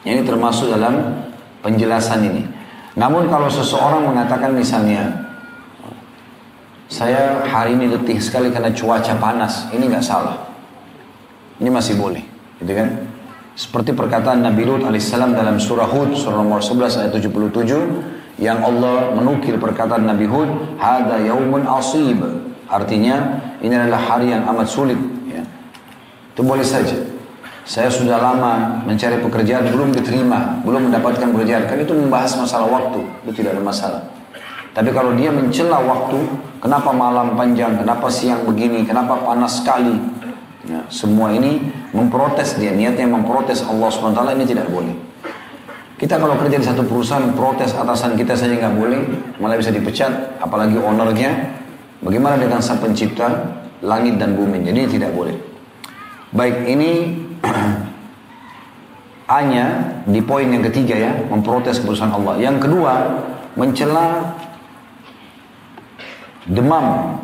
[0.08, 1.26] Ini termasuk dalam
[1.60, 2.44] penjelasan ini.
[2.96, 5.10] Namun kalau seseorang mengatakan misalnya
[6.88, 10.53] saya hari ini letih sekali karena cuaca panas, ini nggak salah.
[11.62, 12.24] Ini masih boleh,
[12.58, 12.90] gitu kan?
[13.54, 19.14] Seperti perkataan Nabi Lut alaihissalam dalam surah Hud surah nomor 11 ayat 77 yang Allah
[19.14, 20.50] menukil perkataan Nabi Hud,
[20.82, 22.18] "Hada yaumun asib."
[22.66, 24.98] Artinya ini adalah hari yang amat sulit
[25.30, 25.46] ya.
[26.34, 26.98] Itu boleh saja.
[27.64, 31.70] Saya sudah lama mencari pekerjaan belum diterima, belum mendapatkan pekerjaan.
[31.70, 34.02] Kan itu membahas masalah waktu, itu tidak ada masalah.
[34.74, 36.18] Tapi kalau dia mencela waktu,
[36.58, 39.96] kenapa malam panjang, kenapa siang begini, kenapa panas sekali,
[40.64, 41.60] Ya, semua ini
[41.92, 44.96] memprotes dia, niatnya memprotes Allah SWT ini tidak boleh.
[46.00, 49.02] Kita kalau kerja di satu perusahaan, protes atasan kita saja nggak boleh,
[49.44, 51.60] malah bisa dipecat, apalagi ownernya.
[52.00, 53.28] Bagaimana dengan sang pencipta
[53.84, 54.64] langit dan bumi?
[54.64, 55.36] Jadi tidak boleh.
[56.32, 56.92] Baik, ini
[59.36, 62.40] hanya di poin yang ketiga ya, memprotes keputusan Allah.
[62.40, 62.94] Yang kedua,
[63.60, 64.32] mencela
[66.48, 67.20] demam.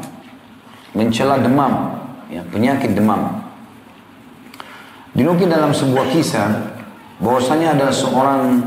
[0.91, 1.99] Mencela demam
[2.29, 3.41] ya, penyakit demam.
[5.17, 6.47] Dinukil dalam sebuah kisah
[7.19, 8.61] bahwasanya ada seorang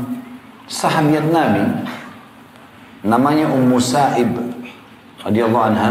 [0.67, 1.63] sahabat Nabi
[3.03, 4.31] namanya Ummu Sa'ib
[5.23, 5.89] radhiyallahu anha.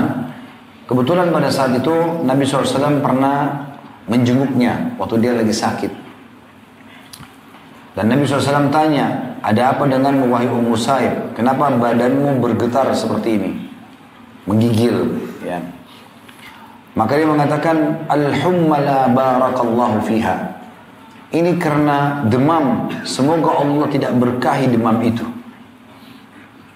[0.87, 3.65] Kebetulan pada saat itu Nabi SAW pernah
[4.07, 5.93] menjenguknya waktu dia lagi sakit.
[7.93, 11.37] Dan Nabi SAW tanya, ada apa dengan wahai Ummu Sa'ib?
[11.37, 13.51] Kenapa badanmu bergetar seperti ini?
[14.49, 15.61] Menggigil, ya.
[16.93, 20.61] Maka dia mengatakan Alhummala barakallahu fiha.
[21.33, 22.93] Ini karena demam.
[23.09, 25.25] Semoga Allah tidak berkahi demam itu.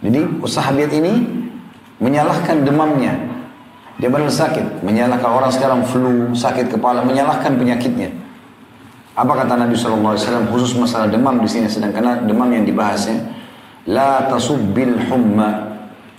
[0.01, 1.29] Jadi sahabat ini
[2.01, 3.13] menyalahkan demamnya.
[4.01, 4.81] Dia benar sakit.
[4.81, 8.13] Menyalahkan orang sekarang flu, sakit kepala, menyalahkan penyakitnya.
[9.17, 10.17] Apa kata Nabi SAW
[10.53, 13.21] khusus masalah demam di sini sedang karena demam yang dibahasnya.
[13.89, 15.76] La tasubbil humma.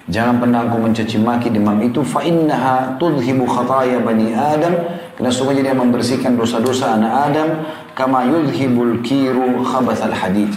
[0.08, 4.72] Jangan pernah engkau mencaci maki demam itu fa innaha tudhibu khataya bani Adam
[5.20, 7.50] karena sungguhnya dia membersihkan dosa-dosa anak Adam
[7.92, 10.48] kama yudhibul kiru khabathal hadid.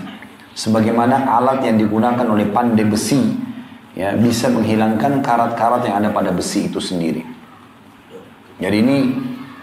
[0.54, 3.34] Sebagaimana alat yang digunakan oleh pandai besi
[3.98, 7.26] ya bisa menghilangkan karat-karat yang ada pada besi itu sendiri.
[8.62, 8.98] Jadi ini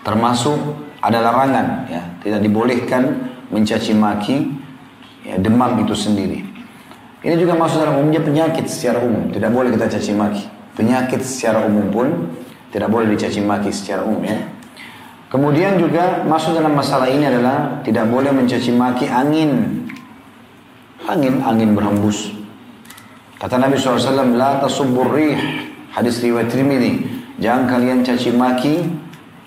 [0.03, 0.57] termasuk
[0.99, 3.03] ada larangan ya, tidak dibolehkan
[3.53, 4.51] mencaci maki
[5.23, 6.46] ya, demam itu sendiri.
[7.25, 9.33] Ini juga masuk dalam umumnya penyakit secara umum.
[9.33, 10.45] Tidak boleh kita caci maki.
[10.77, 12.07] Penyakit secara umum pun
[12.69, 14.37] tidak boleh dicaci maki secara umum ya.
[15.27, 19.83] Kemudian juga masuk dalam masalah ini adalah tidak boleh mencaci maki angin.
[21.09, 22.31] Angin, angin berhembus.
[23.41, 25.37] Kata Nabi SAW, La tasubbur rih.
[25.89, 27.01] Hadis riwayat Trimidi.
[27.41, 28.85] Jangan kalian caci maki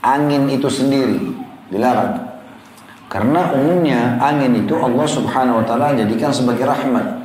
[0.03, 1.23] angin itu sendiri.
[1.71, 2.19] Dilarang.
[3.07, 7.20] Karena umumnya angin itu Allah subhanahu wa ta'ala jadikan sebagai rahmat.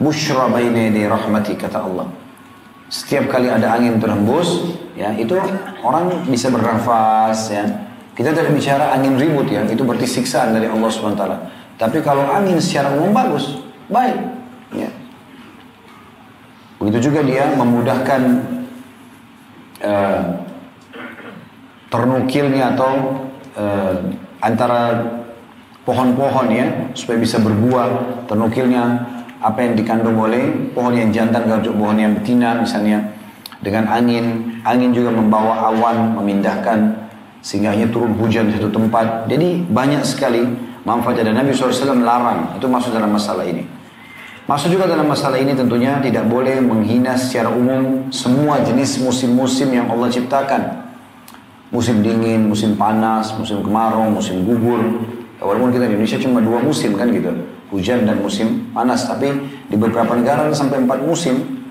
[0.00, 2.08] Bushra baina rahmati kata Allah.
[2.88, 5.36] Setiap kali ada angin terhembus, ya itu
[5.84, 7.68] orang bisa bernafas, ya.
[8.16, 11.24] Kita tidak bicara angin ribut ya, itu berarti siksaan dari Allah SWT.
[11.76, 13.60] Tapi kalau angin secara umum bagus,
[13.92, 14.18] baik.
[14.72, 14.90] Ya.
[16.80, 18.22] Begitu juga dia memudahkan
[19.84, 20.20] uh,
[21.92, 22.92] ternukilnya atau
[23.54, 23.96] uh,
[24.40, 25.04] antara
[25.84, 27.88] pohon-pohon ya supaya bisa berbuah
[28.28, 33.00] ternukilnya apa yang dikandung oleh pohon yang jantan gajah pohon yang betina misalnya
[33.64, 34.56] dengan angin.
[34.64, 37.08] Angin juga membawa awan memindahkan
[37.40, 39.24] sehingga hanya turun hujan di satu tempat.
[39.32, 40.44] Jadi banyak sekali
[40.84, 42.60] manfaat dan Nabi SAW larang.
[42.60, 43.64] Itu masuk dalam masalah ini.
[44.44, 49.88] Masuk juga dalam masalah ini tentunya tidak boleh menghina secara umum semua jenis musim-musim yang
[49.88, 50.90] Allah ciptakan.
[51.70, 55.06] Musim dingin, musim panas, musim kemarau, musim gugur
[55.40, 57.32] walaupun kita di Indonesia cuma dua musim kan gitu
[57.70, 59.06] hujan dan musim panas.
[59.06, 59.30] Tapi
[59.70, 61.62] di beberapa negara sampai empat musim.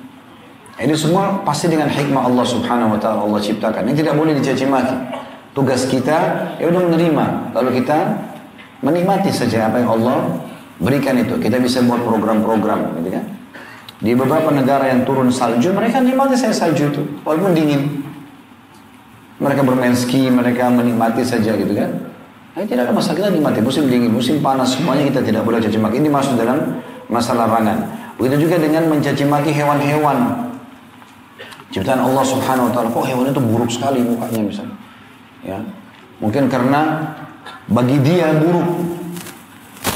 [0.79, 3.83] Ini semua pasti dengan hikmah Allah subhanahu wa ta'ala Allah ciptakan.
[3.83, 4.95] Ini tidak boleh dicaci maki.
[5.51, 6.17] Tugas kita
[6.55, 7.25] ya udah menerima.
[7.51, 7.97] Lalu kita
[8.79, 10.39] menikmati saja apa yang Allah
[10.79, 11.35] berikan itu.
[11.35, 13.25] Kita bisa buat program-program gitu kan.
[13.99, 17.03] Di beberapa negara yang turun salju, mereka nikmati saya salju itu.
[17.27, 18.07] Walaupun dingin.
[19.43, 22.08] Mereka bermain ski, mereka menikmati saja gitu kan.
[22.57, 25.77] Ini tidak ada masalah kita nikmati musim dingin, musim panas semuanya kita tidak boleh caci
[25.77, 26.01] maki.
[26.01, 27.77] Ini masuk dalam masalah larangan.
[28.17, 30.49] Begitu juga dengan mencaci maki hewan-hewan.
[31.69, 34.75] Ciptaan Allah Subhanahu wa taala, kok hewan itu buruk sekali mukanya misalnya.
[35.45, 35.59] Ya.
[36.17, 37.13] Mungkin karena
[37.69, 38.97] bagi dia buruk.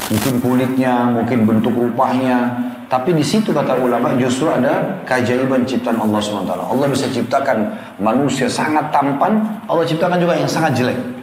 [0.04, 2.52] Mungkin kulitnya, mungkin bentuk rupanya,
[2.92, 6.52] tapi di situ kata ulama justru ada keajaiban ciptaan Allah SWT.
[6.52, 11.13] Allah bisa ciptakan manusia sangat tampan, Allah ciptakan juga yang sangat jelek.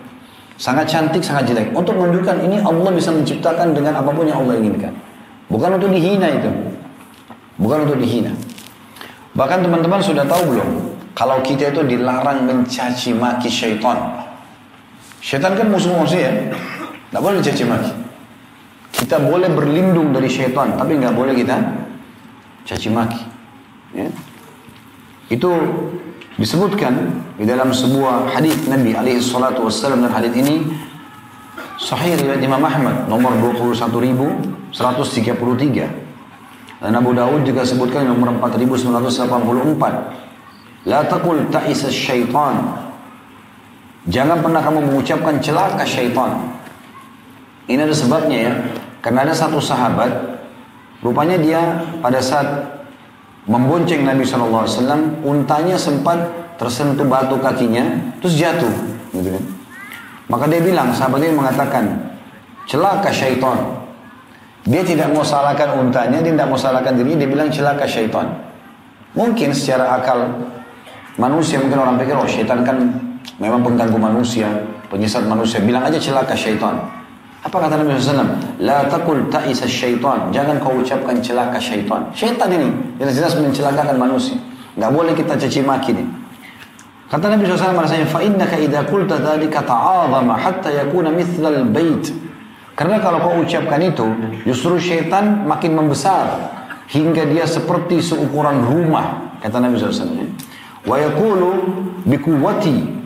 [0.60, 1.72] Sangat cantik, sangat jelek.
[1.76, 4.93] Untuk menunjukkan ini Allah bisa menciptakan dengan apa pun yang Allah inginkan.
[5.52, 6.52] Bukan untuk dihina itu.
[7.60, 8.32] Bukan untuk dihina.
[9.36, 10.70] Bahkan teman-teman sudah tahu belum?
[11.12, 14.26] Kalau kita itu dilarang mencaci maki syaitan.
[15.20, 16.32] Syaitan kan musuh-musuh ya.
[16.32, 17.91] Tidak boleh dicaci maki.
[18.95, 20.76] Kita boleh berlindung dari syaitan.
[20.80, 21.58] Tapi nggak boleh kita
[22.64, 23.22] caci maki.
[23.91, 24.08] Ya.
[25.32, 25.52] Itu
[26.39, 29.99] disebutkan di dalam sebuah hadis Nabi alaihi salatu wassalam.
[30.05, 30.63] Dan hadis ini
[31.75, 34.71] sahih riwayat Imam Ahmad nomor 21133
[36.82, 42.57] dan Abu Dawud juga sebutkan nomor 4984 La taqul ta'isa syaitan.
[44.09, 46.57] Jangan pernah kamu mengucapkan celaka syaitan.
[47.69, 48.57] Ini ada sebabnya ya.
[49.01, 50.41] Karena ada satu sahabat
[51.01, 51.61] Rupanya dia
[51.97, 52.45] pada saat
[53.49, 54.67] membonceng Nabi SAW,
[55.25, 56.17] untanya sempat
[56.61, 58.69] tersentuh batu kakinya, terus jatuh.
[59.13, 59.43] Gitu kan.
[60.29, 61.85] Maka dia bilang, sahabat ini mengatakan,
[62.69, 63.81] celaka syaitan.
[64.61, 68.29] Dia tidak mau salahkan untanya, dia tidak mau salahkan dirinya, dia bilang celaka syaitan.
[69.17, 70.29] Mungkin secara akal
[71.17, 72.77] manusia, mungkin orang pikir, oh syaitan kan
[73.41, 74.47] memang pengganggu manusia,
[74.87, 75.59] penyesat manusia.
[75.59, 77.01] Bilang aja celaka syaitan.
[77.47, 78.26] Apa kata Nabi SAW?
[78.59, 80.34] La takul ta'isa syaitan.
[80.34, 82.11] Jangan kau ucapkan celaka syaitan.
[82.11, 84.34] Syaitan ini jelas-jelas mencelakakan manusia.
[84.74, 86.07] Gak boleh kita caci maki nih.
[87.07, 92.05] Kata Nabi SAW rasanya, فَإِنَّكَ إِذَا قُلْتَ ذَلِكَ تَعَاظَمَ حَتَّى يَكُونَ مِثْلَ الْبَيْتِ
[92.74, 94.05] Karena kalau kau ucapkan itu,
[94.42, 96.51] justru syaitan makin membesar.
[96.90, 99.38] Hingga dia seperti seukuran rumah.
[99.38, 100.26] Kata Nabi SAW.
[100.82, 101.42] وَيَقُولُ
[102.11, 102.99] بِكُوَّتِي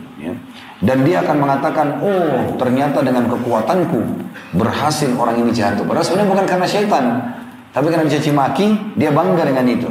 [0.84, 4.00] dan dia akan mengatakan, oh ternyata dengan kekuatanku
[4.52, 5.88] berhasil orang ini jatuh.
[5.88, 7.04] Padahal sebenarnya bukan karena syaitan.
[7.72, 8.66] Tapi karena dicaci maki,
[8.96, 9.88] dia bangga dengan itu.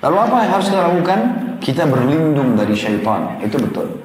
[0.00, 1.20] Lalu apa yang harus kita lakukan?
[1.60, 3.36] Kita berlindung dari syaitan.
[3.40, 4.00] Itu betul.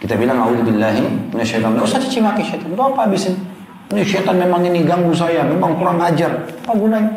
[0.00, 1.76] Kita bilang, A'udzubillahi syaitan.
[1.76, 2.68] Tidak usah caci maki syaitan.
[2.72, 3.36] Itu apa habisin?
[3.92, 5.44] Ini syaitan memang ini ganggu saya.
[5.44, 6.44] Memang kurang ajar.
[6.64, 7.08] Apa gunanya?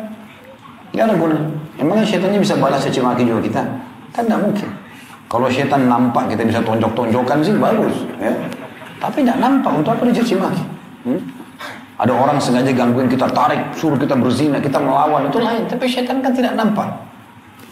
[0.92, 1.36] Gak ada guna.
[1.80, 3.62] Emangnya syaitannya bisa balas caci maki juga kita?
[4.12, 4.68] Kan tidak mungkin.
[5.32, 8.04] Kalau syaitan nampak kita bisa tonjok-tonjokan sih bagus.
[8.20, 8.36] Ya.
[9.00, 10.64] Tapi tidak nampak untuk apa dicaci maki.
[11.08, 11.20] Hmm?
[11.96, 15.64] Ada orang sengaja gangguin kita, tarik, suruh kita berzina, kita melawan, itu lain.
[15.64, 16.84] Tapi syaitan kan tidak nampak.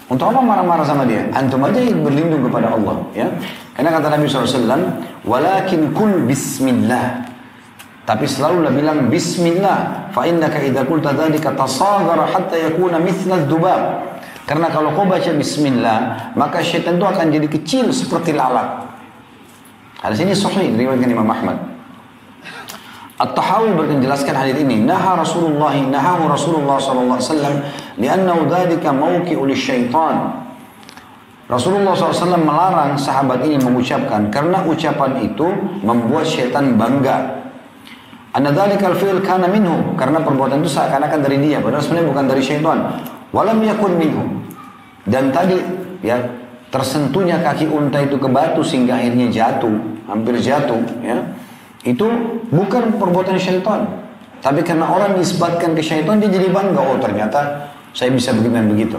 [0.08, 1.28] Untuk apa marah-marah sama dia?
[1.36, 2.96] Antum aja yang berlindung kepada Allah.
[3.12, 3.28] ya.
[3.76, 4.82] Karena kata Nabi SAW,
[5.22, 7.28] Walakin kul bismillah.
[8.08, 10.10] Tapi selalulah bilang bismillah.
[10.10, 14.02] Fa innaka idza qulta tasagara hatta yakuna mithla dubab.
[14.50, 18.82] Karena kalau kau baca bismillah, maka syaitan itu akan jadi kecil seperti lalat.
[20.02, 21.54] Hadis ini sahih diriwayatkan Imam Ahmad.
[23.14, 27.54] At-Tahawi menjelaskan hadis ini, naha Rasulullah, nahahu Rasulullah sallallahu alaihi wasallam
[27.94, 30.34] li'annahu dzalika mawqi'u syaitan.
[31.50, 35.50] Rasulullah SAW melarang sahabat ini mengucapkan karena ucapan itu
[35.82, 37.42] membuat syaitan bangga
[38.30, 42.42] Anna dzalikal fi'l kana minhu karena perbuatan itu seakan-akan dari dia padahal sebenarnya bukan dari
[42.46, 42.78] syaitan.
[43.30, 44.24] Walam yakun minhu.
[45.06, 45.58] Dan tadi
[46.02, 46.18] ya
[46.70, 49.74] tersentuhnya kaki unta itu ke batu sehingga akhirnya jatuh,
[50.06, 51.18] hampir jatuh ya.
[51.82, 52.06] Itu
[52.50, 53.86] bukan perbuatan syaitan.
[54.40, 58.66] Tapi karena orang disebutkan ke syaitan dia jadi bangga oh ternyata saya bisa begini dan
[58.68, 58.98] begitu.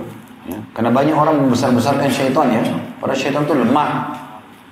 [0.49, 0.57] Ya.
[0.73, 2.63] Karena banyak orang membesar-besarkan syaitan ya.
[2.97, 3.89] Padahal syaitan itu lemah.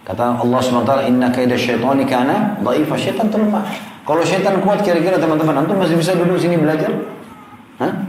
[0.09, 2.97] Kata Allah SWT, Inna kaida syaitani kana dha'ifa.
[2.97, 3.61] Syaitan itu lemah.
[4.09, 6.89] Kalau syaitan kuat kira-kira teman-teman, antum masih bisa duduk sini belajar?
[7.77, 8.08] Hah?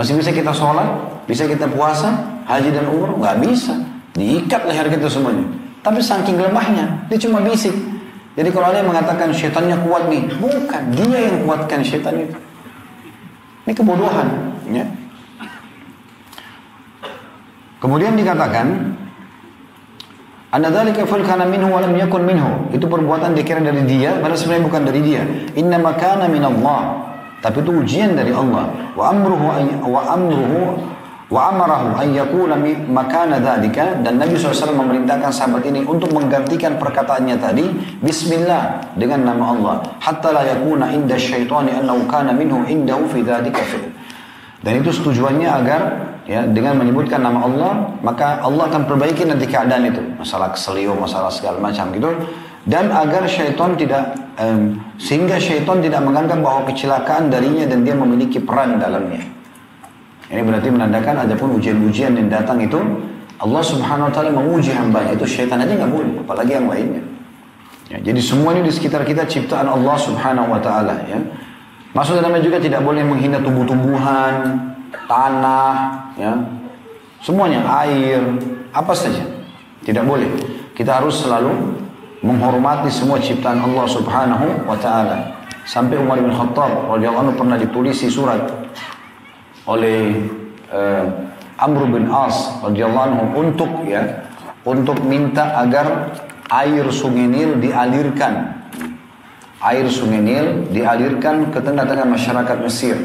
[0.00, 0.88] Masih bisa kita sholat?
[1.28, 2.08] Bisa kita puasa?
[2.48, 3.20] Haji dan umroh?
[3.20, 3.76] Gak bisa.
[4.16, 5.44] Diikat leher kita semuanya.
[5.84, 7.76] Tapi saking lemahnya, dia cuma bisik.
[8.32, 10.82] Jadi kalau ada yang mengatakan syaitannya kuat nih, bukan.
[10.96, 12.36] Dia yang kuatkan syaitan itu.
[13.68, 14.28] Ini kebodohan.
[14.72, 14.88] Ya.
[17.84, 18.96] Kemudian dikatakan,
[20.48, 20.68] anda
[21.04, 22.72] fal kana minhu wa yakun minhu.
[22.72, 25.22] Itu perbuatan dikira dari dia, padahal sebenarnya bukan dari dia.
[25.60, 27.10] Inna makana min Allah.
[27.40, 28.68] Tapi itu ujian dari Allah.
[28.92, 29.44] Wa amruhu
[29.88, 30.60] wa amruhu
[31.30, 32.10] wa amarahu an
[32.90, 37.64] makana dzalika dan Nabi SAW memerintahkan sahabat ini untuk menggantikan perkataannya tadi
[38.02, 39.74] bismillah dengan nama Allah.
[40.02, 43.62] Hatta la yakuna inda syaitani annahu kana minhu indahu fi dzalika
[44.60, 45.80] dan itu tujuannya agar
[46.28, 47.72] ya dengan menyebutkan nama Allah
[48.04, 50.02] maka Allah akan perbaiki nanti keadaan itu.
[50.20, 52.10] Masalah keselio masalah segala macam gitu
[52.68, 58.40] dan agar syaitan tidak um, sehingga syaitan tidak menganggap bahwa kecelakaan darinya dan dia memiliki
[58.40, 59.24] peran dalamnya
[60.30, 62.78] ini berarti menandakan ada pun ujian-ujian yang datang itu
[63.40, 67.02] Allah subhanahu wa ta'ala menguji hambanya itu syaitan aja nggak boleh apalagi yang lainnya
[67.88, 71.20] ya, jadi semua ini di sekitar kita ciptaan Allah subhanahu wa ta'ala ya
[71.90, 74.62] Maksudnya namanya juga tidak boleh menghina tumbuh-tumbuhan,
[75.10, 75.74] tanah,
[76.14, 76.38] ya,
[77.18, 78.22] semuanya air,
[78.70, 79.26] apa saja.
[79.82, 80.30] Tidak boleh.
[80.78, 81.50] Kita harus selalu
[82.20, 85.40] menghormati semua ciptaan Allah Subhanahu wa taala.
[85.64, 88.40] Sampai Umar bin Khattab radhiyallahu anhu pernah ditulisi surat
[89.68, 90.28] oleh
[90.72, 91.04] uh,
[91.60, 94.24] Amr bin As radhiyallahu anhu untuk ya
[94.64, 96.16] untuk minta agar
[96.50, 98.64] air sungai Nil dialirkan
[99.62, 102.96] air sungai Nil dialirkan ke tengah-tengah masyarakat Mesir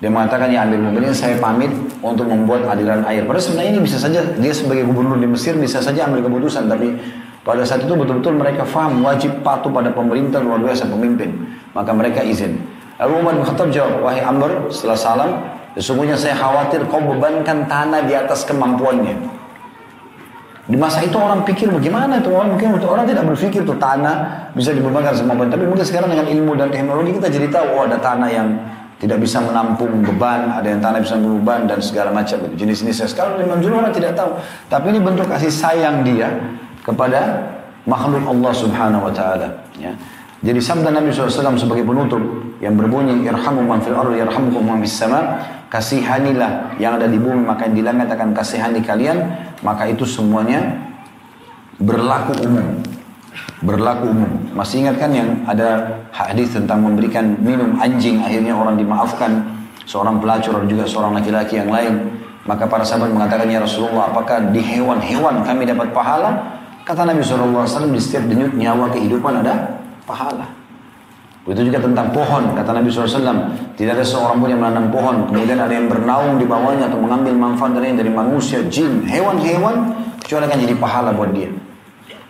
[0.00, 1.68] dia mengatakan, ya ambil Mukminin saya pamit
[2.00, 3.28] untuk membuat aliran air.
[3.28, 6.72] Padahal sebenarnya ini bisa saja, dia sebagai gubernur di Mesir bisa saja ambil keputusan.
[6.72, 6.96] Tapi
[7.50, 11.34] pada saat itu betul-betul mereka faham wajib patuh pada pemerintah luar biasa pemimpin.
[11.74, 12.62] Maka mereka izin.
[13.02, 15.30] Lalu Umar bin Khattab jawab, wahai Amr setelah salam,
[15.74, 19.18] sesungguhnya saya khawatir kau bebankan tanah di atas kemampuannya.
[20.70, 24.70] Di masa itu orang pikir bagaimana itu orang mungkin orang tidak berpikir tuh tanah bisa
[24.70, 28.30] dibebankan sama Tapi mungkin sekarang dengan ilmu dan teknologi kita jadi tahu oh ada tanah
[28.30, 28.46] yang
[29.02, 32.62] tidak bisa menampung beban, ada yang tanah bisa menampung beban dan segala macam itu.
[32.62, 34.38] Jenis-jenisnya sekarang memang dulu orang tidak tahu.
[34.70, 36.30] Tapi ini bentuk kasih sayang dia
[36.90, 37.38] kepada
[37.86, 39.94] makhluk Allah Subhanahu wa taala, ya.
[40.40, 42.20] Jadi sabda Nabi SAW sebagai penutup
[42.64, 45.36] yang berbunyi irhamu man fil ardi yarhamukum man fis sama
[45.68, 49.20] kasihanilah yang ada di bumi maka yang di langit akan kasihani kalian
[49.60, 50.80] maka itu semuanya
[51.76, 52.80] berlaku umum
[53.60, 54.30] berlaku umum.
[54.56, 59.44] Masih ingat kan yang ada hadis tentang memberikan minum anjing akhirnya orang dimaafkan
[59.84, 62.16] seorang pelacur dan juga seorang laki-laki yang lain.
[62.48, 66.59] Maka para sahabat mengatakan ya Rasulullah apakah di hewan-hewan kami dapat pahala?
[66.84, 69.78] Kata Nabi SAW di setiap denyut nyawa kehidupan ada
[70.08, 70.48] pahala.
[71.48, 73.50] Itu juga tentang pohon, kata Nabi SAW.
[73.74, 77.34] Tidak ada seorang pun yang menanam pohon, kemudian ada yang bernaung di bawahnya atau mengambil
[77.34, 79.90] manfaat dari, dari manusia, jin, hewan-hewan,
[80.22, 81.50] kecuali akan jadi pahala buat dia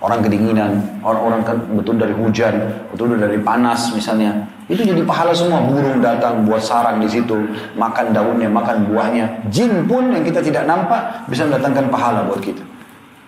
[0.01, 1.40] orang kedinginan, orang-orang
[1.76, 2.57] betul dari hujan,
[2.88, 4.48] betul dari panas misalnya.
[4.70, 5.61] Itu jadi pahala semua.
[5.61, 7.36] Burung datang buat sarang di situ,
[7.76, 9.51] makan daunnya, makan buahnya.
[9.53, 12.62] Jin pun yang kita tidak nampak bisa mendatangkan pahala buat kita.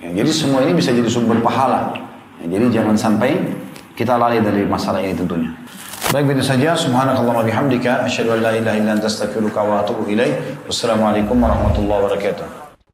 [0.03, 1.95] Ya, jadi semua ini bisa jadi sumber pahala.
[2.43, 3.39] Ya, jadi jangan sampai
[3.95, 5.55] kita lalai dari masalah ini tentunya.
[6.11, 6.75] Baik itu saja.
[6.75, 8.03] Subhanakallah wa bihamdika.
[8.03, 10.67] Asyhadu an la ilaha illa anta astaghfiruka wa atubu ilaik.
[10.67, 12.62] Wassalamualaikum warahmatullahi wabarakatuh.